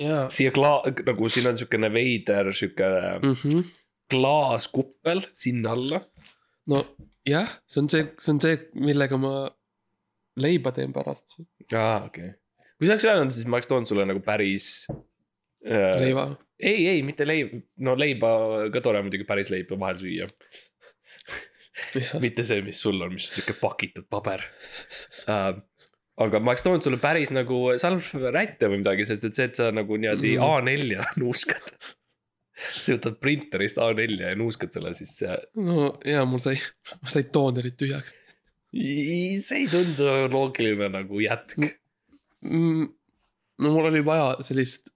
[0.01, 2.89] jaa siia kla-, nagu siin on siukene veider siuke
[3.23, 3.33] mm.
[3.39, 3.71] -hmm.
[4.13, 6.01] klaaskuppel sinna alla.
[6.69, 6.83] no
[7.25, 9.33] jah, see on see, see on see, millega ma
[10.37, 11.39] leiba teen pärast,
[11.73, 12.37] aa, okei okay..
[12.77, 14.85] kui sa oleks öelnud, siis ma oleks toonud sulle nagu päris
[15.65, 15.97] äh,.
[16.05, 16.27] leiva.
[16.61, 18.29] ei, ei, mitte leib, no leiba
[18.73, 20.29] ka tore muidugi päris leiba vahel süüa.
[22.23, 24.45] Mitte see, mis sul on, mis on sihuke pakitud paber
[25.27, 25.53] uh,.
[26.23, 29.71] aga ma oleks toonud sulle päris nagu salvrätte või midagi, sest et see, et sa
[29.73, 30.49] nagu niimoodi Mm.
[30.49, 31.71] A4-ja nuuskad.
[32.83, 36.59] sa võtad printerist A4-ja ja nuuskad selle, siis see, no ja mul sai,
[37.09, 38.13] sai toonerid tühjaks
[38.73, 41.57] see ei tundu loogiline nagu jätk.
[42.41, 42.87] mm,.
[43.61, 44.89] no mul oli vaja sellist,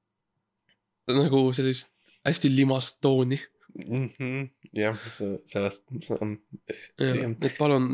[1.08, 1.92] nagu sellist
[2.26, 3.40] hästi limast tooni.
[3.86, 4.50] Mhm.
[4.74, 4.98] jah,
[5.46, 5.84] sellest
[6.98, 7.88] et palun,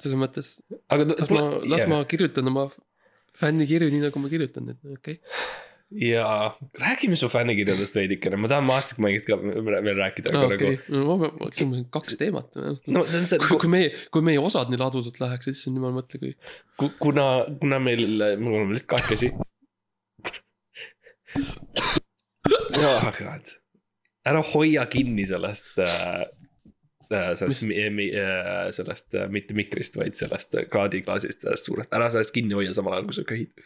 [0.00, 0.50] selles mõttes,
[0.90, 2.66] aga las ma, las ma kirjutan oma
[3.38, 5.20] fännikirju nii, nagu ma kirjutan, et okei okay..
[6.08, 11.50] ja räägime su fännikirjadest veidikene, ma tahan maastikmängist ka veel rääkida, aga okei nagu,, no
[11.54, 12.58] siin on kaks teemat.
[12.90, 16.16] no see kui, kui meie, kui meie osad nii ladusalt läheks, siis on jumal mõtle,
[16.24, 16.34] kui.
[16.80, 17.28] Ku- kuna,
[17.62, 18.04] kuna meil,
[18.42, 19.28] me oleme lihtsalt kahekesi.
[22.88, 23.44] oh god,
[24.28, 26.26] ära hoia kinni sellest äh,.
[27.08, 27.64] sellest,
[28.76, 32.98] sellest äh, mitte mikrist, vaid sellest äh, kraadiklaasist, sellest suurest, ära sellest kinni hoia samal
[32.98, 33.64] ajal, kui sa köhid.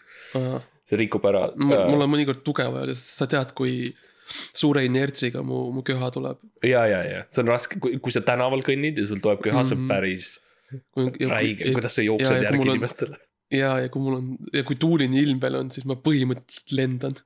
[0.87, 1.49] see rikub ära.
[1.59, 3.91] mul on mõnikord tuge vaja, sest sa tead, kui
[4.33, 6.39] suure inertsiga mu, mu köha tuleb.
[6.63, 9.65] ja, ja, ja see on raske, kui, kui sa tänaval kõnnid ja sul tuleb köha,
[9.67, 9.91] see on Mhm.
[9.91, 10.39] päris
[11.29, 13.19] räige, kuidas sa ja, jooksed ja kui järgi inimestele.
[13.53, 17.19] ja, ja kui mul on ja kui tuuline ilm veel on, siis ma põhimõtteliselt lendan.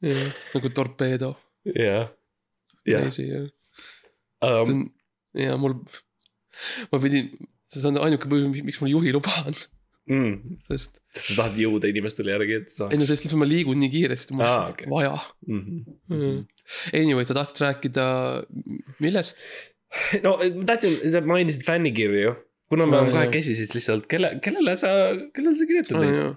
[0.00, 1.34] Nagu torpeedo,
[1.74, 2.08] jah,
[2.88, 3.48] jah, ja see
[4.40, 4.86] Um,
[5.60, 5.74] mul,
[6.88, 7.28] ma pidin,
[7.68, 9.58] see on ainuke põhjus, miks mul juhiluba on,
[10.08, 13.80] mm, sest sa tahad jõuda inimestele järgi, et sa ei no sest lihtsalt ma liigun
[13.82, 14.88] nii kiiresti, mul on okei.
[14.88, 15.12] vaja
[15.44, 15.60] mm.
[15.60, 15.98] -hmm.
[16.16, 16.40] mm..
[16.96, 18.06] Anyway, sa tahtsid rääkida,
[19.04, 19.44] millest?
[20.24, 22.34] no ma tahtsin, sa mainisid fännikirju,
[22.72, 23.20] kuna me oleme jah.
[23.20, 24.94] kahekesi, siis lihtsalt kelle, kellele sa,
[25.36, 26.36] kellele sa kirjutad?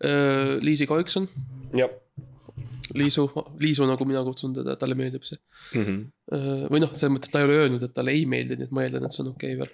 [0.00, 1.30] Äh, Liisi Koikson,
[1.78, 1.94] jah.
[2.96, 3.26] Liisu,
[3.62, 5.38] Liisu nagu mina kutsun teda, talle meeldib see.
[5.76, 6.00] Mhm.
[6.70, 8.84] või noh, selles mõttes ta ei ole öelnud, et talle ei meeldi, nii et ma
[8.86, 9.72] eeldan, et see on okei okay veel.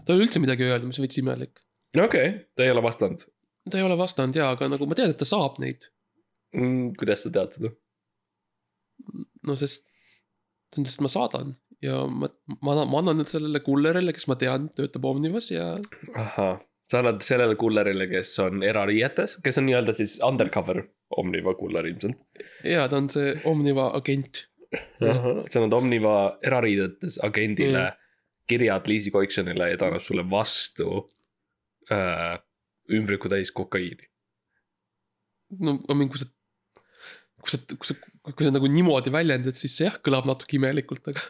[0.00, 1.62] ta ei ole üldse midagi öelnud, mis on veits imelik.
[2.06, 3.24] okei, ta ei ole vastanud
[3.70, 5.88] ta ei ole vastanud jaa, aga nagu ma tean, et ta saab neid.
[6.56, 6.94] mm,.
[7.00, 7.72] kuidas sa tead seda?
[9.48, 9.86] no sest,
[10.76, 12.28] sest ma saadan ja ma,
[12.60, 15.72] ma annan, ma annan need sellele kullerile, kes ma tean, töötab Omnivas ja
[16.20, 20.82] ahah, sa annad sellele kullerile, kes on erariietes, kes on nii-öelda siis undercover
[21.16, 22.18] Omniva kuller ilmselt.
[22.66, 24.46] ja ta on see Omniva agent.
[25.00, 28.00] sa annad Omniva erariidetes agendile Mm.
[28.50, 30.88] kirjad Liisi Koiksonile ja ta annab sulle vastu
[31.92, 32.38] äh,
[32.92, 34.08] ümbrikutäis kokaiini.
[35.60, 36.26] no I mean, kui sa,
[37.40, 37.94] kui sa, kui sa,
[38.32, 41.22] kui sa nagu niimoodi väljendad, siis see jah, kõlab natuke imelikult, aga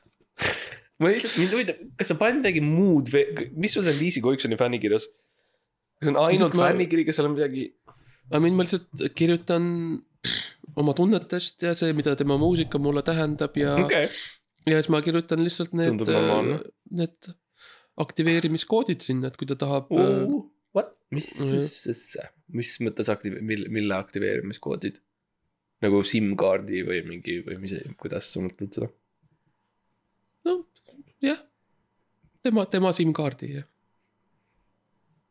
[1.03, 4.59] ma lihtsalt, mind huvitab, kas sa paned midagi muud või, mis sul seal Liisi Koiksoni
[4.59, 5.07] fännikirjas?
[6.05, 7.69] See on ainult fännikiri, kas seal on midagi?
[8.33, 9.67] I mean, ma lihtsalt kirjutan
[10.81, 14.09] oma tunnetest ja see, mida tema muusika mulle tähendab ja okei,
[14.71, 17.33] ja siis ma kirjutan lihtsalt need normaalne., need
[18.01, 20.25] aktiveerimiskoodid sinna, et kui ta tahab äh,
[20.75, 22.15] what, mis siis,
[22.55, 25.03] mis mõttes aktive-, mille, mille aktiveerimiskoodid?
[25.85, 28.89] nagu SIM-kaardi või mingi või mis, kuidas sa mõtled seda?
[30.49, 30.57] no
[31.25, 31.41] jah,
[32.45, 33.69] tema, tema SIM-kaardi jah.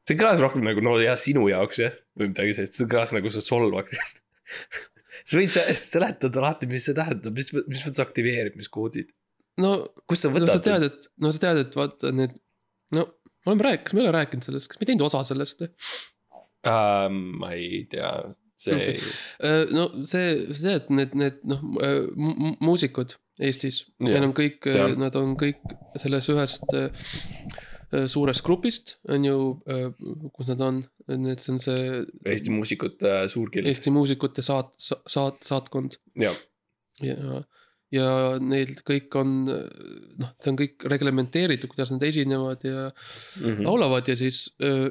[0.08, 3.32] See kõlas rohkem nagu no ja sinu jaoks jah, või midagi sellist, see kõlas nagu
[3.34, 4.22] sa solvaksid.
[5.28, 9.12] sa võid se- seletada alati, mis see tähendab, mis, mis mõttes aktiveerimiskoodid,
[9.64, 9.76] no
[10.10, 12.36] kust sa no sa võtad tead, et, no sa tead, et vaata need,
[12.96, 13.08] no
[13.44, 15.64] me oleme rääkinud, kas me ei ole rääkinud sellest, kas me ei teinud osa sellest
[15.64, 15.74] või?
[16.68, 17.10] uh,.
[17.12, 18.14] ma ei tea,
[18.60, 19.12] see okay.,
[19.44, 21.64] Äh, no see, see, et need, need noh,
[22.64, 25.62] muusikud Eestis, Jah, neil on kõik tean., nad on kõik
[25.98, 27.73] selles ühest äh, äh,
[28.10, 29.38] suurest grupist on ju,
[30.34, 30.80] kus nad on,
[31.12, 31.82] need, see on see
[32.34, 33.68] Eesti muusikute suurkild.
[33.70, 36.00] Eesti muusikute saat-, saat-, saatkond.
[36.22, 36.38] Jah,
[37.06, 37.42] ja,
[37.94, 38.08] ja
[38.42, 42.90] neil kõik on noh, see on kõik reglementeeritud, kuidas nad esinevad ja
[43.42, 43.64] Mhm.
[43.68, 44.90] laulavad ja siis äh,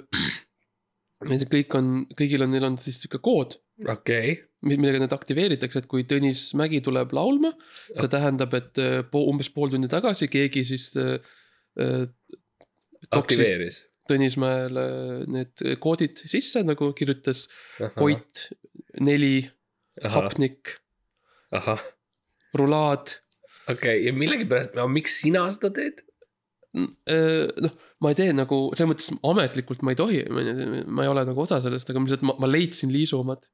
[1.28, 3.52] Need kõik on, kõigil on, neil on siis sihuke kood,
[3.86, 4.32] okei,
[4.66, 7.52] millega need aktiveeritakse, et kui Tõnis Mägi tuleb laulma,
[7.92, 11.20] see tähendab, et äh, po, umbes pool tundi tagasi keegi siis äh,
[11.78, 12.08] äh,
[13.18, 13.82] aktiveeris.
[14.10, 14.84] Tõnismäele
[15.30, 17.44] need koodid sisse nagu kirjutas
[17.94, 18.48] Koit,
[19.00, 19.44] neli,
[20.02, 20.74] hapnik,
[22.58, 23.14] rulaad.
[23.70, 26.02] okei ja millegipärast, miks sina seda teed?
[26.72, 31.44] noh, ma ei tee nagu selles mõttes ametlikult ma ei tohi, ma ei ole nagu
[31.44, 33.44] osa sellest, aga ma lihtsalt, ma, leidsin Liisu omad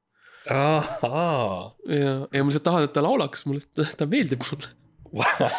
[1.91, 3.65] ja, ja ma lihtsalt tahan, et ta laulaks, mulle,
[3.99, 4.71] ta meeldib mulle.
[5.13, 5.49] vau.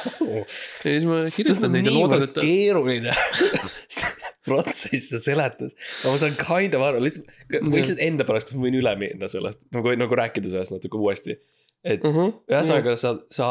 [0.40, 0.44] ja
[0.84, 3.14] siis ma kirjutan neid ja loodan, et keeruline
[4.46, 5.74] protsess ja seletus.
[6.04, 7.28] ma saan kind of aru, lihtsalt,
[7.66, 11.00] ma lihtsalt enda pärast, kas ma võin üle minna sellest, nagu, nagu rääkida sellest natuke
[11.00, 11.38] uuesti.
[11.84, 13.50] et uh -huh, ühesõnaga sa, sa,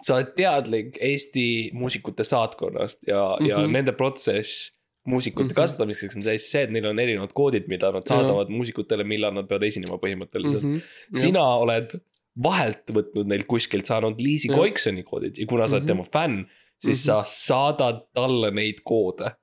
[0.00, 3.48] sa oled teadlik Eesti muusikute saatkonnast ja mm, -hmm.
[3.48, 3.72] ja Mhm.
[3.72, 4.72] nende protsess
[5.08, 5.50] muusikute mm.
[5.50, 5.54] -hmm.
[5.54, 9.48] kasutamiseks on siis see, et neil on erinevad koodid, mida nad saadavad muusikutele, millal nad
[9.48, 10.74] peavad esinema põhimõtteliselt mm.
[10.76, 11.20] -hmm.
[11.20, 11.94] sina oled
[12.42, 14.48] vahelt võtnud neilt kuskilt saanud Liisi.
[14.52, 15.92] Koiksoni koodid ja kuna sa oled Mhm.
[15.92, 16.44] tema fänn,
[16.78, 17.04] siis Mhm.
[17.06, 19.34] sa saadad talle neid koode.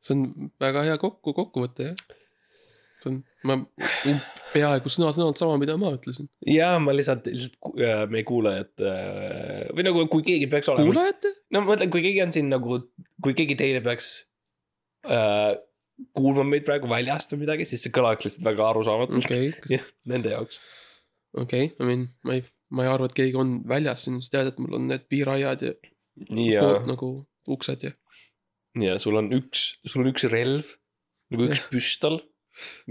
[0.00, 1.94] see on väga hea kokku, kokkuvõte jah.
[3.02, 3.56] see on, ma
[4.54, 6.28] peaaegu sõna-sõnalt sama, mida ma ütlesin.
[6.46, 10.86] ja ma lihtsalt, lihtsalt äh, meie kuulajad äh, või nagu, kui keegi peaks olema.
[10.90, 11.32] kuulajate?
[11.50, 12.80] no ma mõtlen, kui keegi on siin nagu,
[13.22, 14.12] kui keegi teine peaks
[15.06, 15.54] äh,
[16.14, 19.50] kuulma meid praegu väljast või midagi, siis see kõlaks lihtsalt väga arusaamatult okay.
[19.74, 20.60] jah, nende jaoks.
[21.44, 24.52] okei, I mean, ma ei, ma ei arva, et keegi on väljas siin, sa tead,
[24.52, 25.74] et mul on need piiraiad ja,
[26.34, 27.12] ja ja., nagu
[27.48, 27.94] uksed ja.
[28.82, 30.74] ja sul on üks, sul on üks relv
[31.32, 32.20] nagu üks püstol,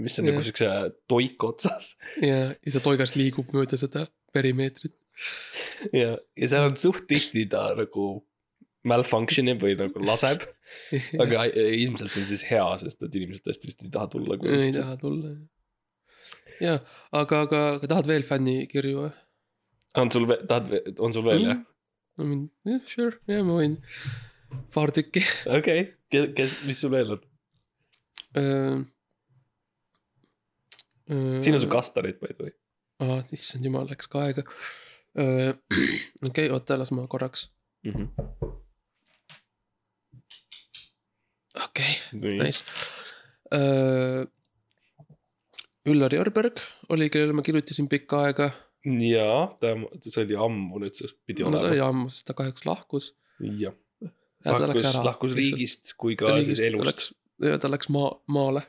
[0.00, 0.32] mis on Jah.
[0.32, 0.70] nagu siukse
[1.10, 1.94] toik otsas
[2.30, 4.96] ja, ja see toigas liigub mööda seda perimeetrit.
[5.92, 8.10] ja, ja seal on suht tihti ta nagu
[8.88, 10.44] malfunction ib või nagu laseb,
[11.22, 14.38] aga äh, ilmselt see on siis hea, sest et inimesed tõesti vist ei taha tulla.
[14.38, 15.32] ei taha tulla.
[15.34, 15.40] ja,
[16.62, 19.10] aga, aga, aga tahad veel fännikirju või?
[19.98, 21.60] on sul, tahad, on sul veel jah?
[22.18, 23.76] I mean, jah, sure, ja ma võin
[24.74, 27.26] paar tükki okei okay., kes, mis sul veel on?
[28.38, 28.78] uh,.
[31.08, 32.52] Uh, siin on su kastanid by the way.
[33.00, 35.54] aa, issand jumal, läks ka aega uh.
[36.28, 37.46] okei, oota, las ma korraks,
[37.86, 38.10] Mhm.
[41.64, 42.64] okei okay,, nice
[43.54, 44.26] uh,.
[45.88, 46.60] Üllar Jörberg
[46.94, 48.50] oli, kellele ma kirjutasin pikka aega.
[48.84, 49.74] jaa, ta,
[50.04, 51.90] see oli ammu nüüd, sest pidi no see oli olema.
[51.92, 53.12] ammu, sest ta kahjuks lahkus.
[53.60, 53.74] jah,
[54.46, 55.36] lahkus, lahkus.
[55.38, 57.10] riigist kui ka siis elust.
[57.44, 58.64] ja ta läks maa, maale,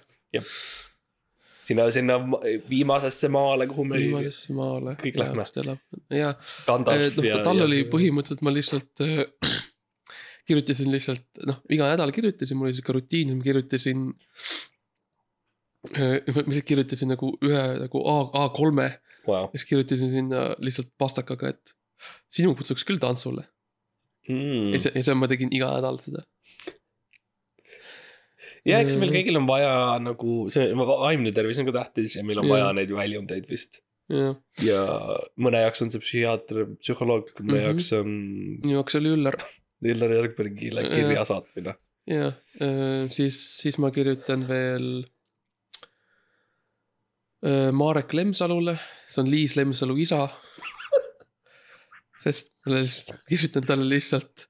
[1.69, 4.95] sinna, sinna ma- viimasesse maale, kuhu me viimasesse maale.
[5.03, 5.77] kõik lähme.
[6.15, 6.33] ja,
[6.67, 9.23] Gandalf noh, tal oli põhimõtteliselt, ma lihtsalt äh,
[10.49, 14.57] kirjutasin lihtsalt, noh, iga nädal kirjutasin, mul oli sihuke rutiin, ma kirjutasin äh,.
[15.95, 18.89] Ma lihtsalt kirjutasin nagu ühe nagu A, A3-e
[19.29, 19.45] wow.
[19.47, 21.75] ja siis kirjutasin sinna lihtsalt pastakaga, et
[22.31, 23.45] sinu kutsuks küll tantsule
[24.29, 24.73] mm.
[24.75, 24.79] ja.
[24.83, 26.25] see, ja see ma tegin iga nädal seda.
[28.67, 29.15] ja eks meil Mm.
[29.17, 32.53] kõigil on vaja nagu see vaimne tervis on ka tähtis ja meil on Jah.
[32.57, 33.79] vaja neid väljundeid vist.
[34.11, 34.81] jah, ja
[35.39, 37.67] mõne jaoks on see psühhiaater, psühholoog, mõne Mhm.
[37.69, 38.09] jaoks on
[38.65, 39.37] minu jaoks oli Üllar
[39.79, 41.75] Illar Jörgbergile kirja saatmine.
[42.09, 42.33] ja
[43.15, 45.18] siis, siis ma kirjutan veel äh,
[47.71, 48.75] Marek Lemsalule,
[49.07, 50.25] see on Liis Lemsalu isa.
[52.23, 54.47] sest ma lihtsalt kirjutan talle lihtsalt.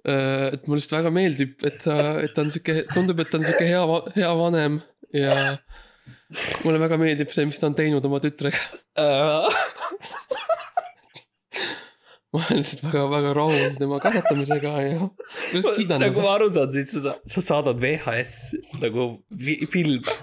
[0.00, 3.44] et mulle lihtsalt väga meeldib, et ta, et ta on sihuke, tundub, et ta on
[3.44, 3.82] sihuke hea,
[4.16, 4.80] hea vanem
[5.12, 5.34] ja
[6.64, 8.62] mulle väga meeldib see, mis ta on teinud oma tütrega.
[12.34, 15.08] ma olen lihtsalt väga-väga rahul tema kasvatamisega ja
[15.98, 18.36] nagu ma aru saan, siis sa, sa saadad VHS
[18.82, 19.06] nagu
[19.72, 20.14] filme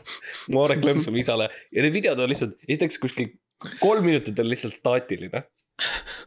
[0.55, 3.33] Marek Lemsalu isale ja need videod on lihtsalt, esiteks kuskil
[3.81, 5.43] kolm minutit on lihtsalt staatiline.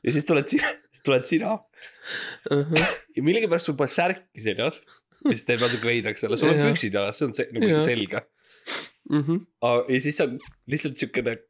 [0.05, 0.75] ja siis tuled sina,
[1.07, 1.57] tuled sina
[2.51, 4.83] ja millegipärast sul pole särki seljas.
[5.25, 8.23] mis teeb natuke veidraks selle, sul on püksid jalas, see on see nagu selge.
[9.11, 9.47] Mhm.
[9.64, 10.29] ja siis sa
[10.71, 11.40] lihtsalt siukene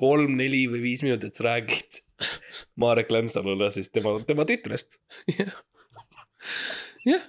[0.00, 2.00] kolm-neli või viis minutit räägid
[2.82, 4.98] Marek Lemsalule siis tema, tema tütrest.
[5.30, 5.52] jah,
[7.06, 7.26] jah.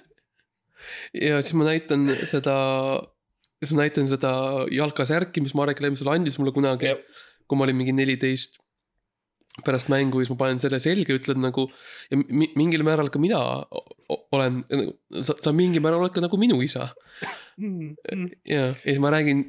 [1.14, 2.56] ja siis ma näitan seda
[3.60, 4.32] siis ma näitan seda
[4.72, 6.94] jalkasärki, mis Marek Lemsalu andis mulle kunagi,
[7.46, 8.56] kui ma olin mingi neliteist.
[9.66, 11.64] pärast mängu ja siis ma panen selle selga, ütlen nagu
[12.10, 13.40] ja mi- mingil määral ka mina
[14.32, 14.60] olen,
[15.26, 16.86] sa, sa mingil määral oled ka nagu minu isa.
[17.58, 19.42] ja, ja siis ma räägin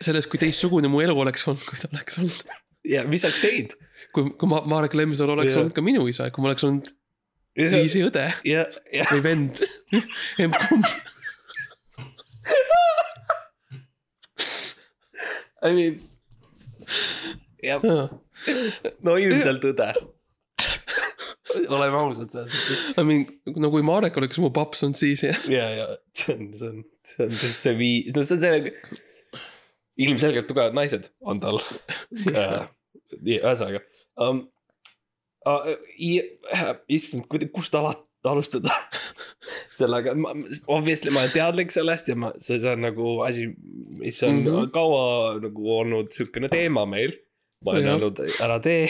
[0.00, 2.54] sellest, kui teistsugune mu elu oleks olnud, kui ta oleks olnud.
[2.88, 3.74] ja mis sa oleks teinud?
[4.14, 5.62] kui, kui ma, Marek Lemsalu oleks Jah.
[5.62, 6.90] olnud ka minu isa, kui ma oleks olnud
[7.58, 9.62] ja, Liisi õde ja, ja või vend.
[10.42, 10.88] emb-kumb.
[15.64, 16.00] I mean.
[17.64, 19.88] jah, no ilmselt õde.
[21.70, 22.82] oleme ausad selles suhtes.
[22.98, 23.24] I mean,
[23.56, 25.40] no kui Marek oleks mu paps olnud siis jah.
[25.48, 29.03] ja, ja see on, see on, see on lihtsalt see viis, no see on see.
[30.00, 31.60] Ilmselgelt tugevad naised on tal
[32.32, 32.66] äh,.
[33.20, 33.84] ühesõnaga
[34.20, 34.46] um,.
[36.88, 38.72] Issand, kust ala- alustada
[39.78, 40.14] sellega,
[40.72, 43.50] obviously ma olen teadlik sellest ja ma, see, see on nagu asi,
[44.00, 44.46] mis on mm.
[44.46, 44.70] -hmm.
[44.72, 45.04] kaua
[45.42, 47.12] nagu olnud siukene teema meil.
[47.64, 48.88] ma olen öelnud, ära tee.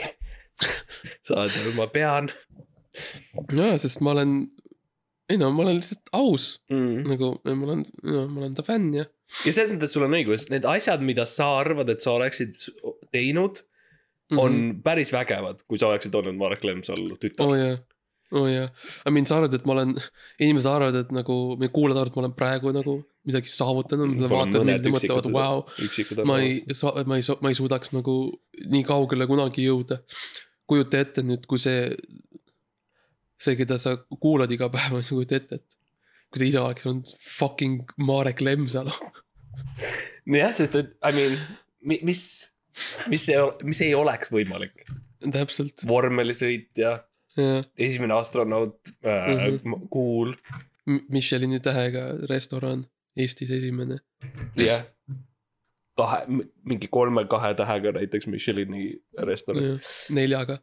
[1.26, 2.30] sa oled öelnud, ma pean
[3.58, 4.36] jaa, sest ma olen,
[5.30, 7.04] ei no ma olen lihtsalt aus mm..
[7.10, 9.06] nagu, ma olen, ma olen ta fänn ja.
[9.44, 12.54] Ja selles mõttes sul on õigus, need asjad, mida sa arvad, et sa oleksid
[13.14, 13.62] teinud,
[14.34, 14.82] on mm -hmm.
[14.82, 17.76] päris vägevad, kui sa oleksid olnud Marek Lemsalu tütar oh, jaa,
[18.32, 18.68] oo jaa.
[19.08, 19.94] I mean, sa arvad, et ma olen,
[20.40, 24.30] inimesed arvavad, et nagu, meie kuulajad arvavad, et ma olen praegu nagu midagi saavutanud, nad
[24.30, 25.62] vaatavad mind ja mõtlevad, vau.
[26.24, 26.58] ma ei,
[27.06, 28.16] ma ei, ma ei suudaks nagu
[28.76, 30.00] nii kaugele kunagi jõuda.
[30.66, 31.90] kujuta ette nüüd, kui see,
[33.36, 35.83] see, keda sa kuulad iga päev, kujuta ette, et
[36.34, 38.94] kui ta ise oleks olnud fucking Marek Lemsalu.
[40.34, 41.38] jah, sest et I mean,
[42.02, 42.24] mis,
[43.12, 44.82] mis ei, mis ei oleks võimalik.
[45.24, 46.96] täpselt, vormelisõit ja
[47.38, 47.62] jah.
[47.78, 49.86] esimene astronaut äh, mm, -hmm.
[49.90, 50.34] kuul,
[51.08, 52.84] Michelini tähega restoran,
[53.16, 53.98] Eestis esimene.
[54.56, 54.84] jah.
[55.96, 56.26] kahe,
[56.64, 58.92] mingi kolme-kahe tähega näiteks Michelini
[59.22, 59.78] restoran
[60.10, 60.58] neljaga.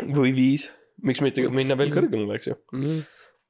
[0.00, 0.70] või viis,
[1.02, 2.56] miks mitte minna veel kõrgemale, eks ju.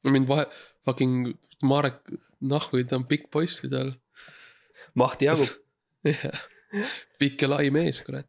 [0.02, 0.46] I mean vahe,
[0.86, 1.32] fucking
[1.68, 2.00] Marek,
[2.40, 3.92] nahku, ta on pikk poiss seal.
[4.98, 5.52] mahti jagub.
[7.20, 8.26] pikk ja lai mees, kurat.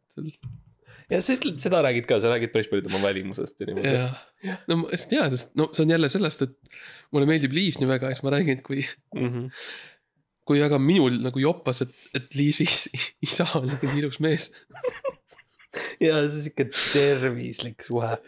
[1.10, 3.94] ja ütled, seda räägid ka, sa räägid päris palju tema välimusest ja niimoodi.
[3.96, 6.54] jah, no ma just jaa, sest no see on jälle sellest, et
[7.12, 8.84] mulle meeldib Liis nii väga ja siis ma räägin, et kui,
[9.16, 9.50] Mm -hmm.
[10.44, 14.50] kui väga minul nagu joppas, et, et Liisi is- isa on nagu ilus mees.
[16.04, 18.18] ja see on siuke tervislik suhe jah.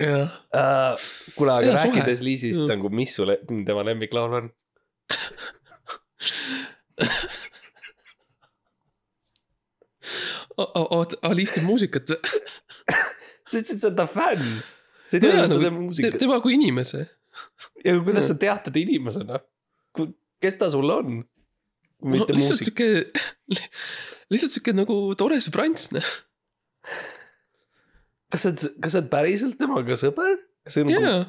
[0.00, 1.00] uh,.
[1.36, 1.82] kuule, aga suhe.
[1.84, 2.68] rääkides Liisist Mm.
[2.74, 4.50] nagu, mis sulle tema lemmiklaul on?
[10.56, 12.18] oota, Liis teeb muusikat või?
[13.50, 14.60] sa ütlesid, sa oled ta fänn.
[15.06, 16.18] sa ei tea, et ta teeb muusikat.
[16.22, 17.06] tema kui inimese.
[17.84, 19.40] ja kuidas sa tead teda inimesena?
[20.42, 21.18] kes ta sulle on?
[22.04, 22.70] mitte lihtsalt muusik.
[22.70, 22.88] sihuke,
[24.32, 26.14] lihtsalt sihuke nagu tore sõbrants, noh.
[28.32, 30.38] Kas sa oled, kas sa oled päriselt temaga sõber?
[30.66, 31.22] kas see on nagu, jaa,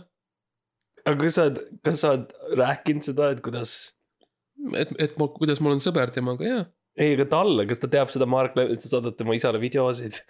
[1.05, 3.75] aga kas sa oled, kas sa oled rääkinud seda, et kuidas,
[4.73, 6.63] et, et ma, kuidas ma olen sõber temaga, jaa.
[6.97, 10.21] ei, aga talle, kas ta teab seda Mark Levinit, sa saadad tema isale videosid?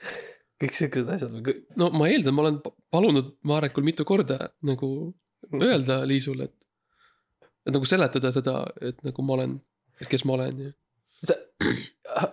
[0.62, 4.89] kõik siuksed asjad või no ma eeldan, ma olen pa- palunud Marekul mitu korda nagu
[5.53, 9.58] öelda Liisule, et, et nagu seletada seda, et nagu ma olen,
[10.01, 10.71] et kes ma olen ja.
[11.21, 11.38] sa,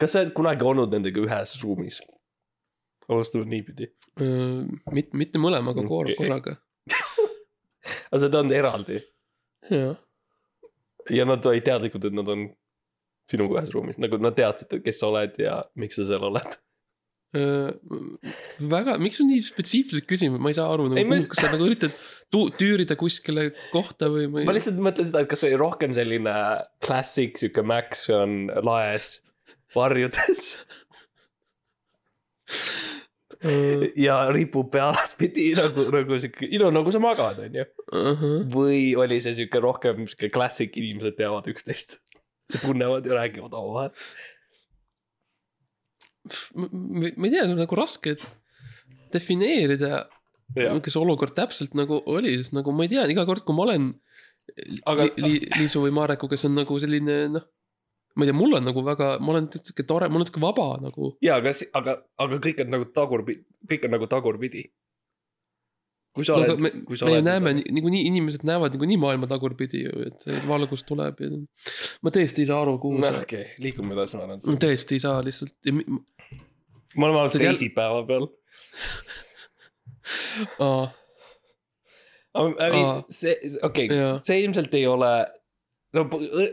[0.00, 2.02] kas sa oled kunagi olnud nendega ühes ruumis?
[3.08, 3.88] Alustame niipidi.
[4.92, 6.16] mitte, mitte mõlemaga kor- Okei.
[6.18, 6.56] korraga,
[8.12, 8.98] aga oled olnud eraldi
[9.72, 9.92] jaa.
[11.14, 12.48] ja nad olid teadlikud, et nad on
[13.28, 16.56] sinuga ühes ruumis, nagu nad teadsid, kes sa oled ja miks sa seal oled.
[18.72, 21.66] väga, miks sul nii spetsiifilised küsimused, ma ei saa aru nagu just-, kas sa nagu
[21.68, 21.92] üritad
[22.32, 24.54] tu-, tüürida kuskile kohta või, või ma.
[24.56, 26.34] lihtsalt mõtlen seda, et kas oli rohkem selline
[26.84, 29.18] klassik, sihuke Max on laes
[29.76, 30.54] varjudes
[34.08, 37.66] ja ripub pea alaspidi nagu, nagu sihuke, no nagu sa magad, on ju.
[38.50, 42.00] või oli see sihuke rohkem sihuke klassik, inimesed teavad üksteist.
[42.62, 43.92] tunnevad ja räägivad omavahel.
[46.56, 48.16] ma ei tea, nagu raske
[49.12, 50.06] defineerida,
[50.84, 53.92] kes olukord täpselt nagu oli, sest nagu ma ei tea, iga kord, kui ma olen
[54.88, 57.44] Aga- li, Liisu või Marekuga, see on nagu selline noh,
[58.18, 60.66] ma ei tea, mul on nagu väga, ma olen sihuke tore, mul on sihuke vaba
[60.82, 61.12] nagu.
[61.22, 61.94] ja, aga, aga,
[62.24, 64.64] aga kõik on nagu tagurpidi, kõik on nagu tagurpidi.
[66.18, 67.26] kui sa No, oled me, kui sa me ju oled.
[67.28, 71.28] näeme ni- niikuinii, inimesed näevad niikuinii maailma tagurpidi ju, et valgus tuleb ja.
[72.02, 74.40] ma tõesti ei saa aru, kuhu no see, okei, liigume edasi, ma arvan.
[74.42, 75.54] ma tõesti ei saa lihtsalt.
[75.70, 78.26] me oleme alles Sa teisipäeva peal.
[80.58, 80.88] aa,
[82.38, 85.10] I mean see, okei okay,, see ilmselt ei ole
[85.96, 86.04] no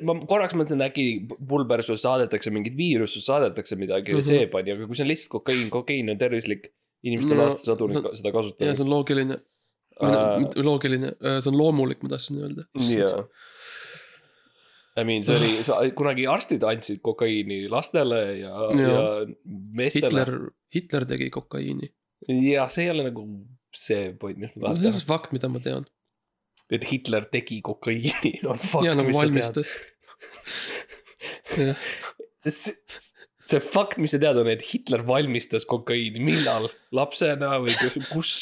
[0.07, 1.05] ma korraks mõtlesin, et äkki
[1.49, 4.19] pulber sulle saadetakse mingit viirust, sulle saadetakse midagi mm.
[4.21, 4.29] -hmm.
[4.29, 6.71] see pani, aga kui see on lihtsalt kokaiin, kokaiin on tervislik.
[7.05, 8.83] inimesed on No, aastasadu see- seda ja kasutanud see.
[8.83, 9.35] on loogiline,
[10.41, 12.63] mitte loogiline, see on loomulik, ma tahtsin öelda.
[12.97, 13.27] jaa.
[14.97, 19.01] I mean, see oli, kunagi arstid andsid kokaiini lastele ja, ja, ja
[19.75, 20.07] meestele.
[20.07, 20.31] Hitler,
[20.75, 21.91] Hitler tegi kokaiini.
[22.51, 23.25] ja see ei ole nagu
[23.75, 25.05] see point, mis ma see tahan on teha.
[25.11, 25.85] fakt, mida ma tean.
[26.73, 29.75] Et Hitler tegi kokaiini on fakt, ja nagu valmistas.
[32.45, 32.75] see,
[33.45, 37.75] see fakt, mis sa tead, on, et Hitler valmistas kokaiini, millal, lapsena või
[38.13, 38.35] kus?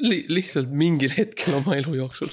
[0.00, 2.30] Li lihtsalt mingil hetkel oma elu jooksul.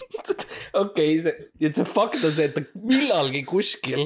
[0.79, 4.05] okei, see, et see fakt on see, et ta millalgi kuskil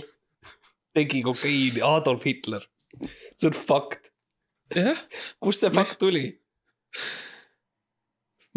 [0.97, 2.65] tegi kokaiini, Adolf Hitler.
[3.37, 4.09] see on fakt,
[5.43, 6.31] kust see fakt tuli?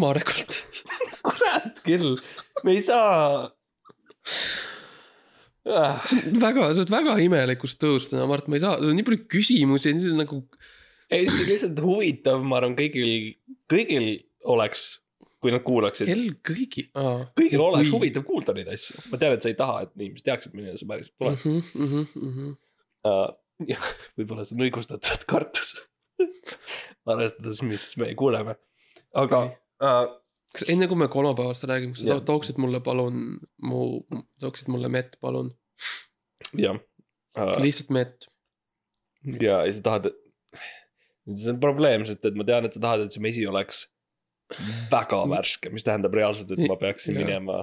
[0.01, 0.63] Marekult.
[1.27, 2.17] kurat küll,
[2.65, 3.51] me ei saa
[5.69, 6.01] ah,.
[6.41, 9.27] väga, sa oled väga imelikus tõus täna, Mart, ma ei saa, sul on nii palju
[9.31, 10.43] küsimusi, nagu
[11.11, 13.35] ei, see on lihtsalt huvitav, ma arvan, kõigil,
[13.71, 14.09] kõigil
[14.51, 14.87] oleks,
[15.43, 16.09] kui nad kuulaksid.
[16.11, 16.87] kell kõigi.
[17.39, 17.93] kõigil oleks.
[17.95, 20.91] huvitav kuulda neid asju, ma tean, et sa ei taha, et inimesed teaksid, milline see
[20.91, 21.47] päriselt tuleb
[21.81, 22.51] Mhm,
[23.11, 23.31] uh,.
[23.69, 23.89] jah,
[24.19, 25.75] võib-olla see on õigustatud kartus.
[27.11, 28.55] arvestades, mis me kuuleme,
[29.17, 29.49] aga
[29.85, 30.07] uh,
[30.55, 33.83] kas enne kui me kolmapäevast räägime, kas sa to- tooksid mulle palun mu,
[34.43, 35.53] tooksid mulle mett, palun,
[36.59, 36.77] jah
[37.39, 37.55] uh,.
[37.63, 38.27] lihtsalt mett.
[39.41, 40.11] ja, ja sa tahad,
[41.35, 43.85] see on probleem, sest et ma tean, et sa tahad, et see mesi oleks
[44.91, 47.23] väga värske, mis tähendab reaalselt, et ma peaksin Jaa.
[47.27, 47.61] minema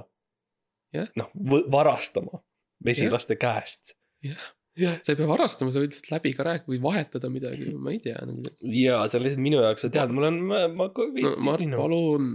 [0.96, 1.10] Jah.
[1.20, 1.28] noh,
[1.72, 2.40] varastama
[2.84, 3.92] mesilaste käest.
[4.24, 4.46] Jah.
[4.78, 8.02] Sa ei pea varastama, sa võid lihtsalt läbi ka rääkida või vahetada midagi, ma ei
[8.04, 8.44] tea nagu.
[8.74, 10.90] ja see on lihtsalt minu jaoks, sa tead, mul on, ma, ma.
[10.92, 12.28] no Mart, palun,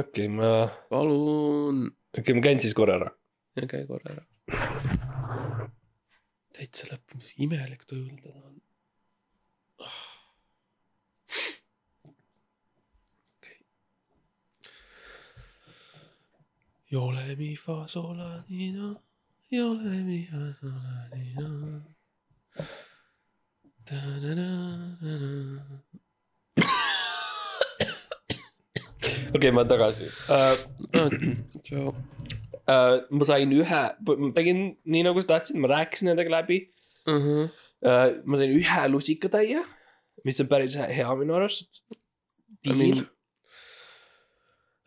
[0.00, 0.54] okei, ma,
[0.92, 1.84] palun
[2.18, 3.10] okei okay,, ma käin siis korra ära.
[3.60, 4.24] ja käi korra ära.
[6.54, 8.60] täitsa lõpp, mis imelik tuju täna on.
[13.38, 13.58] okei.
[16.94, 18.94] Jole mi fa sola ni no,
[20.30, 21.50] fa sola ni no.
[29.34, 30.54] okei okay,, ma olen tagasi uh,.
[32.64, 33.82] Uh, ma sain ühe,
[34.24, 36.58] ma tegin nii nagu sa tahtsid, ma rääkisin nendega läbi
[37.12, 37.46] uh,.
[38.24, 39.60] ma sain ühe lusikatäie,
[40.24, 41.84] mis on päris hea minu arust.
[42.64, 43.04] diil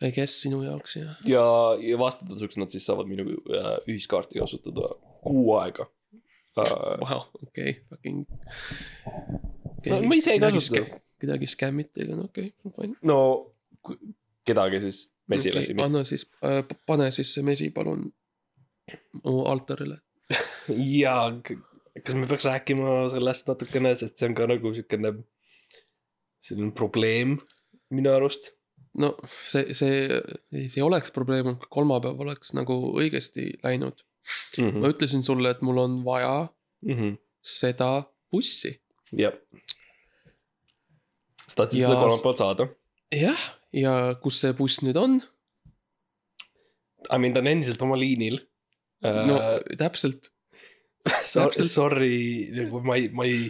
[0.04, 1.14] I guess sinu jaoks jah.
[1.26, 1.44] ja,
[1.82, 4.92] ja vastutasuks nad siis saavad minu uh, ühiskaarti kasutada
[5.26, 6.98] kuu aega uh,.
[7.02, 8.24] Vau, okei, fucking.
[9.86, 11.00] No ma ise ei kasuta..
[11.18, 12.98] kedagi skämmiti, aga no okei okay,, fine.
[13.06, 13.18] no
[14.46, 15.84] kedagi siis mesilasi okay,.
[15.84, 18.08] anna siis äh,, pane siis see mesi palun
[19.24, 20.00] mu altarile.
[21.02, 21.16] ja
[22.04, 25.14] kas me peaks rääkima sellest natukene, sest see on ka nagu siukene,
[26.44, 27.36] selline probleem
[27.94, 28.52] minu arust.
[28.98, 30.20] No see, see,
[30.72, 34.04] see oleks probleem, kui kolmapäev oleks nagu õigesti läinud.
[34.58, 34.82] Mhm.
[34.82, 36.50] ma ütlesin sulle, et mul on vaja
[37.44, 37.90] seda
[38.30, 38.74] bussi.
[39.16, 39.32] jah.
[41.46, 42.68] sa tahtsid seda kolmapäeval saada?
[43.14, 45.20] jah, ja kus see buss nüüd on?
[47.08, 48.40] I mean ta on endiselt oma liinil
[49.02, 49.62] no uh,.
[49.78, 50.30] täpselt,
[51.06, 51.70] täpselt.
[51.70, 53.48] sorry, nagu ma ei, ma ei,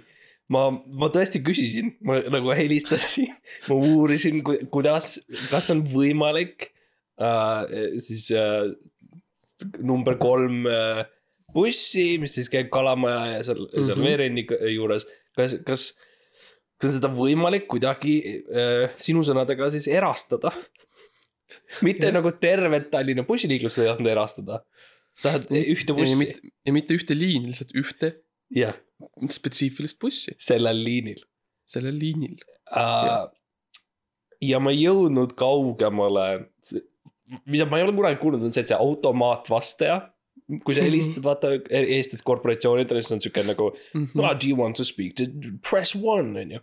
[0.52, 3.32] ma, ma tõesti küsisin, ma nagu helistasin,
[3.68, 4.40] ma uurisin,
[4.72, 5.16] kuidas,
[5.50, 6.70] kas on võimalik
[7.20, 7.64] uh,
[8.00, 8.70] siis uh,
[9.84, 11.04] number kolm uh,
[11.54, 13.86] bussi, mis siis käib Kalamaja ja seal mm, -hmm.
[13.86, 14.06] seal Mhm.
[14.06, 15.86] Veerenni juures, kas, kas,
[16.78, 20.52] kas on seda võimalik kuidagi uh, sinu sõnadega siis erastada?
[21.82, 22.14] mitte Jah.
[22.18, 24.62] nagu tervet Tallinna bussiliiklust ei tahtnud erastada.
[25.16, 26.16] sa tahad ühte ja bussi?
[26.20, 28.12] mitte, ja mitte ühte liini, lihtsalt ühte
[28.54, 28.76] jah,
[29.30, 31.20] spetsiifilist bussi sellel liinil
[31.68, 32.36] sellel liinil.
[32.72, 33.28] uh,.
[34.42, 36.26] ja ma ei jõudnud kaugemale,
[37.50, 39.98] mida ma ei ole kunagi kuulnud, on see, et see automaatvastaja.
[40.64, 40.86] kui sa Mhm.
[40.88, 44.04] helistad, vaata Eestis korporatsioonidele, siis on siuke nagu Mhm.
[44.16, 44.30] no,.
[44.34, 45.24] Do you want to speak to
[45.68, 46.60] press one on ju.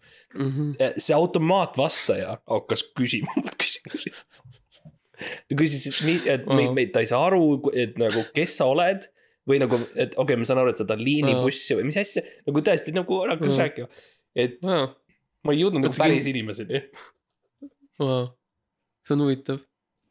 [0.98, 4.10] see automaatvastaja hakkas küsima mult küsimusi.
[5.48, 9.06] ta küsis, et, et me, me, ta ei saa aru, et nagu, kes sa oled
[9.50, 12.24] või nagu, et okei okay,, ma saan aru, et sa tahad liinibussi või mis asja,
[12.48, 13.62] nagu tõesti nagu hakkas Aa.
[13.66, 14.04] rääkima.
[14.46, 14.90] et Wow,
[15.46, 16.82] ma ei jõudnud nagu päris inimeseni.
[19.06, 19.62] see on huvitav,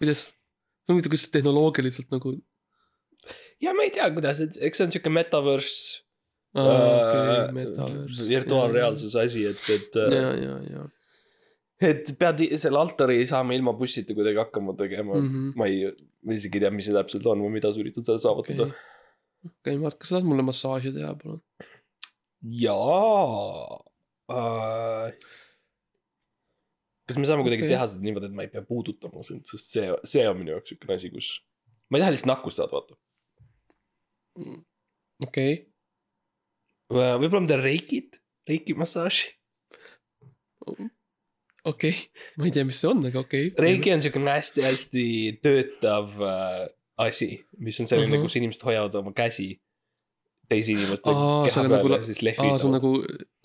[0.01, 2.37] kuidas, see on huvitav, kuidas tehnoloogiliselt nagu.
[3.65, 6.05] ja ma ei tea, kuidas, eks see on siuke metaverse
[6.55, 8.29] okei, äh, metaverse.
[8.31, 10.87] virtuaalreaalsuse asi, et, et ja, ja, ja.
[11.91, 15.29] et pead selle altari saama ilma bussita kuidagi hakkama tegema mm.
[15.29, 15.55] -hmm.
[15.59, 15.91] ma ei,
[16.23, 18.94] ma isegi ei tea, mis see täpselt on või mida sa üritad seal saavutada okei,
[19.45, 21.41] okei, Mart, kas sa tahad mulle massaaži teha, palun?
[22.45, 23.81] jaa
[24.33, 25.15] äh,.
[27.09, 27.73] kas me saame kuidagi okay.
[27.75, 30.73] teha seda niimoodi, et ma ei pea puudutama sind, sest see, see on minu jaoks
[30.73, 31.31] siukene asi, kus.
[31.89, 32.99] ma ei taha lihtsalt nakkust saada, vaata.
[35.29, 35.57] okei,
[36.93, 39.33] võib-olla ma teen reikit, reiki massaaži.
[41.73, 41.97] okei,
[42.41, 43.53] ma ei tea, mis see on, aga okei.
[43.61, 45.07] reiki on siukene hästi-hästi
[45.45, 46.65] töötav äh,
[46.99, 48.17] asi, mis on selline Mhm.
[48.21, 48.23] -huh.
[48.29, 49.61] kus inimesed hoiavad oma käsi
[50.49, 52.91] teise inimeste Aa, keha on peal nagu ja siis aa, see on nagu,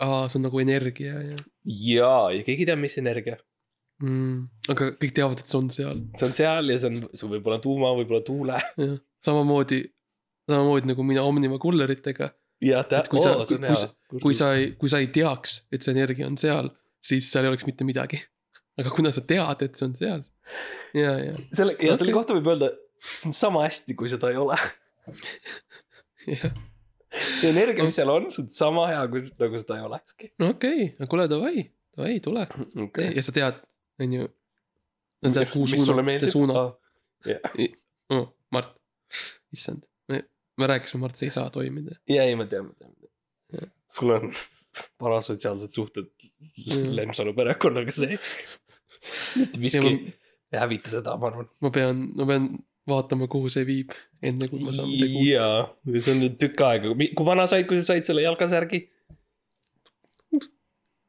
[0.04, 3.36] aa, see on nagu energia ja jaa, ja keegi ei tea, mis energia.
[4.02, 4.42] mm,.
[4.68, 7.46] aga kõik teavad, et see on seal, see on seal ja see on, see võib
[7.48, 8.58] olla tuuma, võib-olla tuule.
[9.24, 9.80] samamoodi,
[10.50, 12.30] samamoodi nagu mina Omniva kulleritega.
[12.64, 13.88] jah, kui sa- see on hea.
[14.22, 16.68] kui sa ei, kui sa ei teaks, et see energia on seal,
[17.02, 18.20] siis seal ei oleks mitte midagi.
[18.80, 20.22] aga kuna sa tead, et see on seal,
[20.94, 22.16] ja, ja, selle, ja selle Okei.
[22.20, 22.70] kohta võib öelda,
[23.00, 24.56] see on sama hästi, kui seda ei ole.
[27.40, 30.32] see energia, mis seal on, see on sama hea, kui nagu seda ei olekski.
[30.42, 31.64] no okei okay., kuule davai,
[31.96, 32.46] davai, tule.
[32.86, 33.10] okei.
[33.16, 33.62] ja sa tead,
[34.02, 34.28] on ju.
[35.24, 36.34] sa tead, kuhu suunab, see meeldib?
[36.34, 36.76] suunab
[37.26, 37.58] jah,
[38.14, 38.72] oh,, Mart,
[39.54, 40.24] issand, me,
[40.58, 41.98] me rääkisime, Mart, see ei saa toimida.
[42.10, 43.70] ja ei, ma tean, ma tean.
[43.90, 44.32] sul on
[45.02, 46.12] parasotsiaalsed suhted.
[46.94, 48.16] Lemsalu perekonnaga, see
[49.36, 49.90] mitte miski ma-
[50.52, 51.48] ei hävita seda, ma arvan.
[51.64, 52.48] ma pean, ma pean
[52.88, 53.92] vaatama, kuhu see viib,
[54.24, 55.28] enne kui ma saan midagi uut.
[55.28, 55.58] jaa,
[55.98, 58.84] see on nüüd tükk aega, kui vana said, kui sa said selle jalgasärgi?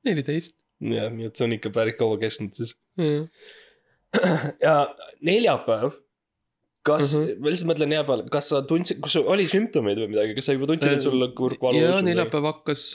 [0.08, 2.74] neliteist, jah, nii et see on ikka päris kaua kestnud siis.
[4.66, 4.76] ja
[5.24, 5.94] neljapäev,
[6.84, 7.22] kas mm.
[7.22, 7.38] -hmm.
[7.40, 10.72] ma lihtsalt mõtlen neljapäeval, kas sa tundsid, kas oli sümptomeid või midagi, kas sa juba
[10.72, 11.84] tundsid, et sul kurk valus?
[11.84, 12.88] ja neljapäev hakkas,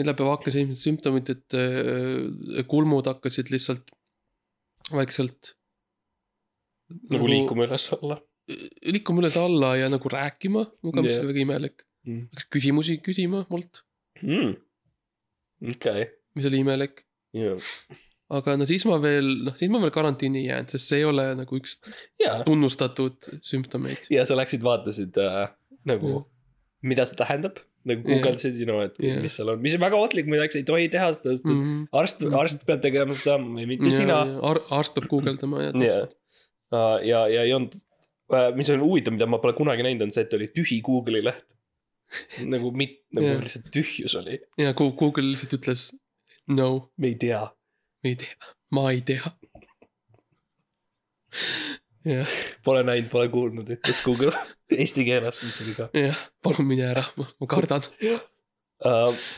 [0.00, 3.94] neljapäev hakkas esimesed sümptomid, et äh, kulmud hakkasid lihtsalt
[4.94, 5.54] vaikselt.
[7.12, 8.20] Nagu liikuma üles-alla
[8.88, 11.22] liikuma üles-alla ja nagu rääkima, minuga, mis Jah.
[11.24, 11.82] oli väga imelik.
[12.08, 12.22] mm..
[12.32, 13.82] hakkas küsimusi küsima mult,
[14.22, 14.54] Mm.
[15.74, 17.02] okei, mis oli imelik.
[17.36, 17.58] jaa,
[18.38, 21.06] aga no siis ma veel, noh siis ma veel karantiini ei jäänud, sest see ei
[21.08, 21.76] ole nagu üks
[22.22, 22.40] jaa.
[22.48, 24.08] tunnustatud sümptomeid.
[24.14, 25.48] ja sa läksid, vaatasid äh,
[25.88, 26.26] nagu Jah.
[26.88, 29.20] mida see tähendab, nagu guugeldasid, you know, et Jah.
[29.22, 31.84] mis seal on, mis on väga ohtlik muideks, ei tohi teha seda, sest et Mhm.
[32.00, 34.22] arst, arst peab tegema seda, mitte sina.
[34.50, 35.98] Ar, arst peab guugeldama ja ja,
[36.72, 37.76] ja, ja ei olnud,
[38.58, 41.46] mis on huvitav, mida ma pole kunagi näinud, on see, et oli tühi Google'i leht.
[42.48, 43.40] nagu mit-, nagu Jah.
[43.44, 45.90] lihtsalt tühjus oli, ja Google lihtsalt ütles
[46.48, 47.42] no, me ei tea.
[48.04, 49.34] me ei tea, ma ei tea.
[52.08, 54.32] jah, Pole näinud, pole kuulnud, ütles Google
[54.80, 57.84] eesti keeles üldse ka jah, palun mine ära, ma kardan.
[58.00, 59.28] uh,.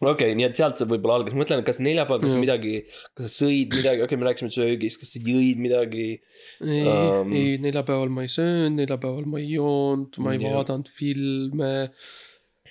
[0.00, 2.42] Okei okay,, nii et sealt see võib-olla algas, ma mõtlen, kas neljapäeval, kas Jah.
[2.44, 2.74] midagi,
[3.16, 6.08] kas sa sõid midagi, okei okay,, me rääkisime söögist, kas sa jõid midagi?
[6.64, 10.56] ei Um, ei neljapäeval ma ei söönud, neljapäeval ma ei joonud, ma ei Jah.
[10.56, 11.74] vaadanud filme.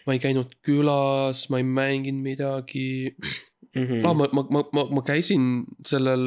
[0.07, 3.13] ma ei käinud külas, ma ei mänginud midagi
[3.75, 4.13] Mm ah,.
[4.13, 5.43] ma, ma, ma, ma, ma käisin
[5.85, 6.25] sellel,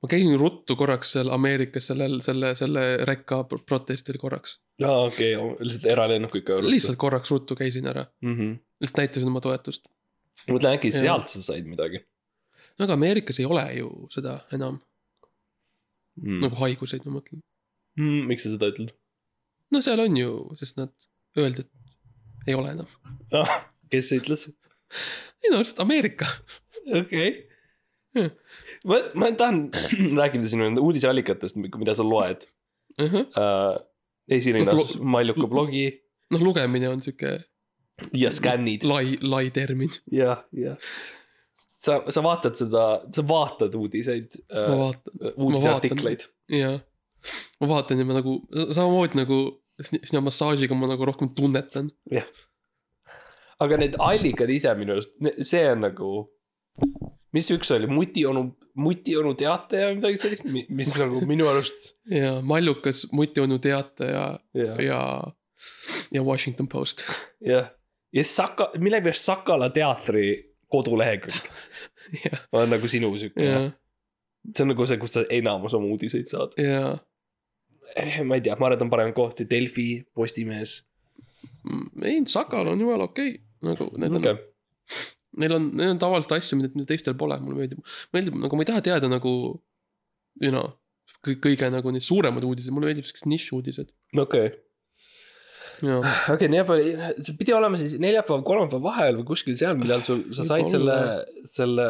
[0.00, 4.58] ma käisin ruttu korraks seal Ameerikas sellel, selle, selle rekka pro- protestil korraks.
[4.80, 6.60] aa, okei okay,, lihtsalt eralennukiga.
[6.64, 8.36] lihtsalt korraks ruttu käisin ära, mm.
[8.36, 8.54] -hmm.
[8.80, 9.88] lihtsalt näitasin oma toetust.
[10.46, 11.02] Ma mõtlen, äkki Jah.
[11.04, 12.02] sealt sa said midagi
[12.78, 14.80] no aga Ameerikas ei ole ju seda enam
[16.20, 16.40] mm.
[16.44, 17.42] nagu haiguseid, ma mõtlen.
[17.98, 18.24] mm,.
[18.30, 18.94] miks sa seda ütled
[19.70, 20.92] no seal on ju, sest nad
[21.38, 22.88] öeldi, et ei ole enam.
[23.36, 23.60] ah,?
[23.92, 24.48] kes ütles?
[25.44, 26.28] ei no lihtsalt Ameerika.
[27.02, 27.30] okei
[28.84, 29.68] ma, ma tahan
[30.20, 32.46] rääkida sinu nende uudiseallikatest, mida sa loed
[33.02, 33.76] uh,.
[34.30, 35.86] esirinnas Maljuka blogi
[36.30, 37.38] noh, lugemine on sihuke
[38.12, 39.90] ja skännid lai, lai termin.
[40.12, 40.76] jah, jah.
[41.54, 42.84] sa, sa vaatad seda,
[43.14, 46.26] sa vaatad uudiseid ma uh,, vaatan, uudiseartikleid.
[46.54, 46.80] jah.
[47.60, 48.40] ma vaatan ja ma nagu,
[48.72, 49.40] samamoodi nagu
[49.80, 51.90] sina massaažiga ma nagu rohkem tunnetan.
[53.60, 56.12] aga need allikad ise minu arust, see on nagu,
[57.36, 58.46] mis üks oli, mutionu,
[58.80, 61.92] mutionu teataja või midagi sellist, mis nagu minu arust,
[62.22, 64.24] ja Mallukas, Mutionu Teataja
[64.56, 65.02] jah, ja,
[66.12, 67.04] ja Washington Post.
[67.44, 67.70] jah.
[68.12, 70.24] Ja Saka, millegipärast Sakala teatri
[70.70, 71.50] kodulehekülg
[72.56, 73.62] on nagu sinu siuke, ja,
[74.50, 76.56] see on nagu see, kust sa enamus oma uudiseid saad.
[76.58, 76.98] ja
[78.24, 80.80] ma ei tea, ma arvan, et on parem koht, Delfi, Postimees.
[81.66, 84.36] Mm, ei, Sakal on jumala okei okay., nagu need on okei,
[85.40, 87.82] neil on, neil on tavaliselt asju, mida, teistel pole, mulle meeldib,
[88.14, 89.34] meeldib nagu ma ei taha teada nagu.
[90.40, 90.70] You know,
[91.26, 93.90] kõige nagu need suuremad uudised, mulle meeldib siuksed nišuudised.
[94.22, 94.69] okei, jaa,
[96.34, 100.44] okei, neljapäeval, see pidi olema siis neljapäev, kolmapäev vahel või kuskil seal, millal sul, sa
[100.46, 101.86] said selle Võib-olla., selle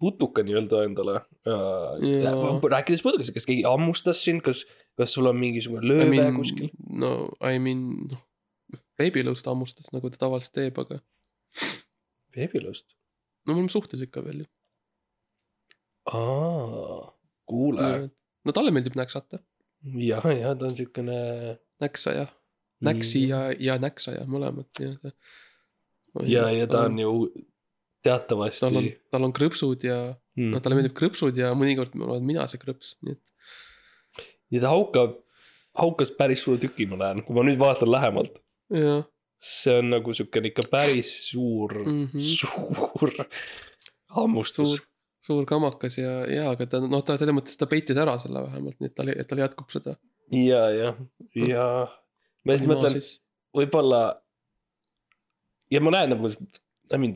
[0.00, 1.18] putuka nii-öelda endale.
[1.44, 2.54] Jaa.
[2.76, 4.64] rääkides putukast, kas keegi hammustas sind, kas,
[4.98, 6.70] kas sul on mingisugune lööve I mean kuskil?
[7.02, 7.14] no
[7.44, 8.22] I mean, noh.
[9.00, 11.00] beebilõust hammustas, nagu ta tavaliselt teeb, aga
[12.36, 12.94] veebilõust.
[13.44, 14.48] no me oleme suhtes ikka veel ju.
[16.12, 17.02] aa,
[17.50, 17.90] kuule.
[18.44, 19.42] no talle meeldib näksata,
[20.00, 21.18] ja, ja ta on siukene.
[21.82, 22.28] näksaja,
[22.84, 25.14] näksi ja, ja näksaja mõlemad nii-öelda.
[26.30, 27.50] ja, ja ta on ju tal on
[28.04, 28.94] teatavasti,.
[29.10, 29.98] tal on krõpsud ja,
[30.34, 30.50] Mm.
[30.50, 34.24] no talle meeldib krõpsud ja mõnikord olen mina see krõps, nii et
[34.56, 35.20] ja ta haukab,
[35.78, 38.40] haukas päris suure tüki, ma näen, kui ma nüüd vaatan lähemalt.
[39.44, 42.08] see on nagu siukene ikka päris suur mm.
[42.10, 42.26] -hmm.
[42.40, 43.14] suur
[44.16, 44.78] hammustus
[45.24, 48.80] suur, kamakas ja, ja aga ta noh, ta selles mõttes ta peitis ära selle vähemalt,
[48.80, 49.94] nii et tal, et tal jätkub seda.
[50.32, 50.98] ja, jah,
[51.38, 51.68] ja
[52.44, 52.98] ma siis mõtlen,
[53.56, 54.00] võib-olla.
[55.72, 56.28] ja ma näen nagu,
[56.92, 57.14] I mean,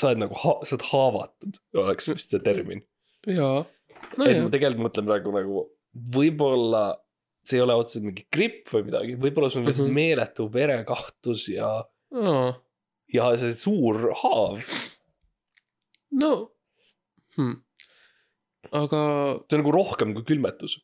[0.00, 0.34] sa oled nagu,
[0.66, 2.82] sa oled haavatud, oleks vist see termin.
[3.30, 3.62] jaa,
[3.94, 5.64] et nojah ma, tegelikult mõtlen praegu nagu
[6.14, 6.84] võib-olla
[7.44, 9.94] see ei ole otseselt mingi gripp või midagi, võib-olla sul on lihtsalt Mhm.
[9.98, 11.68] meeletu verekahtus ja,
[12.16, 12.46] aa,
[13.12, 14.64] ja see suur haav.
[16.22, 16.32] no
[17.36, 17.56] hmm..
[18.72, 19.00] aga
[19.44, 20.78] see on nagu rohkem kui külmetus.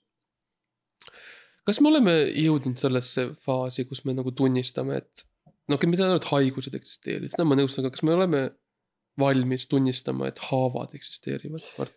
[1.66, 5.24] Kas me oleme jõudnud sellesse faasi, kus me nagu tunnistame, et
[5.68, 8.40] no okei, ma tean, et haigused eksisteerivad, seda ma nõustun, aga kas me oleme
[9.20, 11.94] valmis tunnistama, et haavad eksisteerivad, Mart?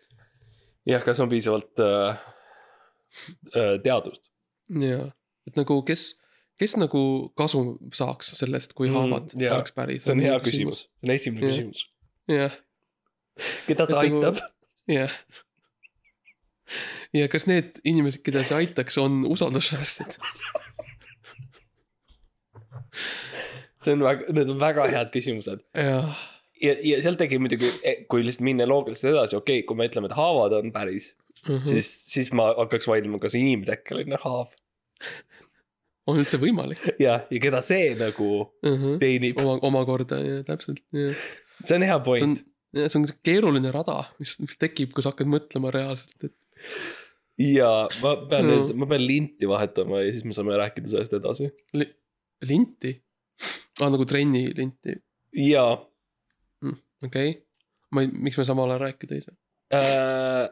[0.86, 2.20] jah, kas on piisavalt äh,
[3.56, 4.30] äh, teadust?
[4.80, 5.08] jaa,
[5.48, 6.04] et nagu kes,
[6.60, 7.00] kes nagu
[7.38, 7.64] kasu
[7.96, 9.56] saaks sellest, kui Mm, haavad mm, jaa.
[9.58, 10.04] oleks päris.
[10.06, 11.56] see on hea küsimus, see on esimene Jah.
[11.56, 11.82] küsimus.
[12.30, 12.60] jah,
[13.66, 14.44] keda see nagu- aitab?
[14.92, 15.18] jah.
[17.14, 20.18] Ja kas need inimesed, keda see aitaks, on usaldusväärsed?
[23.84, 26.24] see on väga, need on väga head küsimused jah,
[26.62, 27.68] ja, ja sealt tekib muidugi,
[28.10, 31.12] kui lihtsalt minna loogiliselt edasi, okei okay,, kui me ütleme, et haavad on päris
[31.44, 31.54] mm.
[31.54, 31.64] -hmm.
[31.68, 34.54] siis, siis ma hakkaks vaidlema, kas inimtekkeline haav
[36.10, 38.48] on üldse võimalik ja, ja keda see nagu uh.
[38.72, 38.98] -huh.
[39.02, 41.14] teenib, oma, omakorda ja täpselt, jah.
[41.62, 42.44] see on hea see on point.,
[42.74, 46.34] see on keeruline rada, mis, mis tekib, kui sa hakkad mõtlema reaalselt, et
[47.40, 47.70] ja
[48.02, 48.54] ma pean No.
[48.54, 51.50] nüüd, ma pean linti vahetama ja siis me saame rääkida sellest edasi.
[51.74, 51.88] li,
[52.48, 52.94] linti
[53.80, 53.88] ah,.
[53.90, 54.98] nagu trenni linti,
[55.48, 55.66] ja
[57.04, 57.40] okei okay..
[57.92, 59.36] ma ei, miks me samal ajal rääkida ei saa?
[59.74, 60.46] äh,.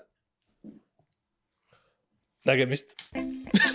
[2.48, 2.96] nägemist.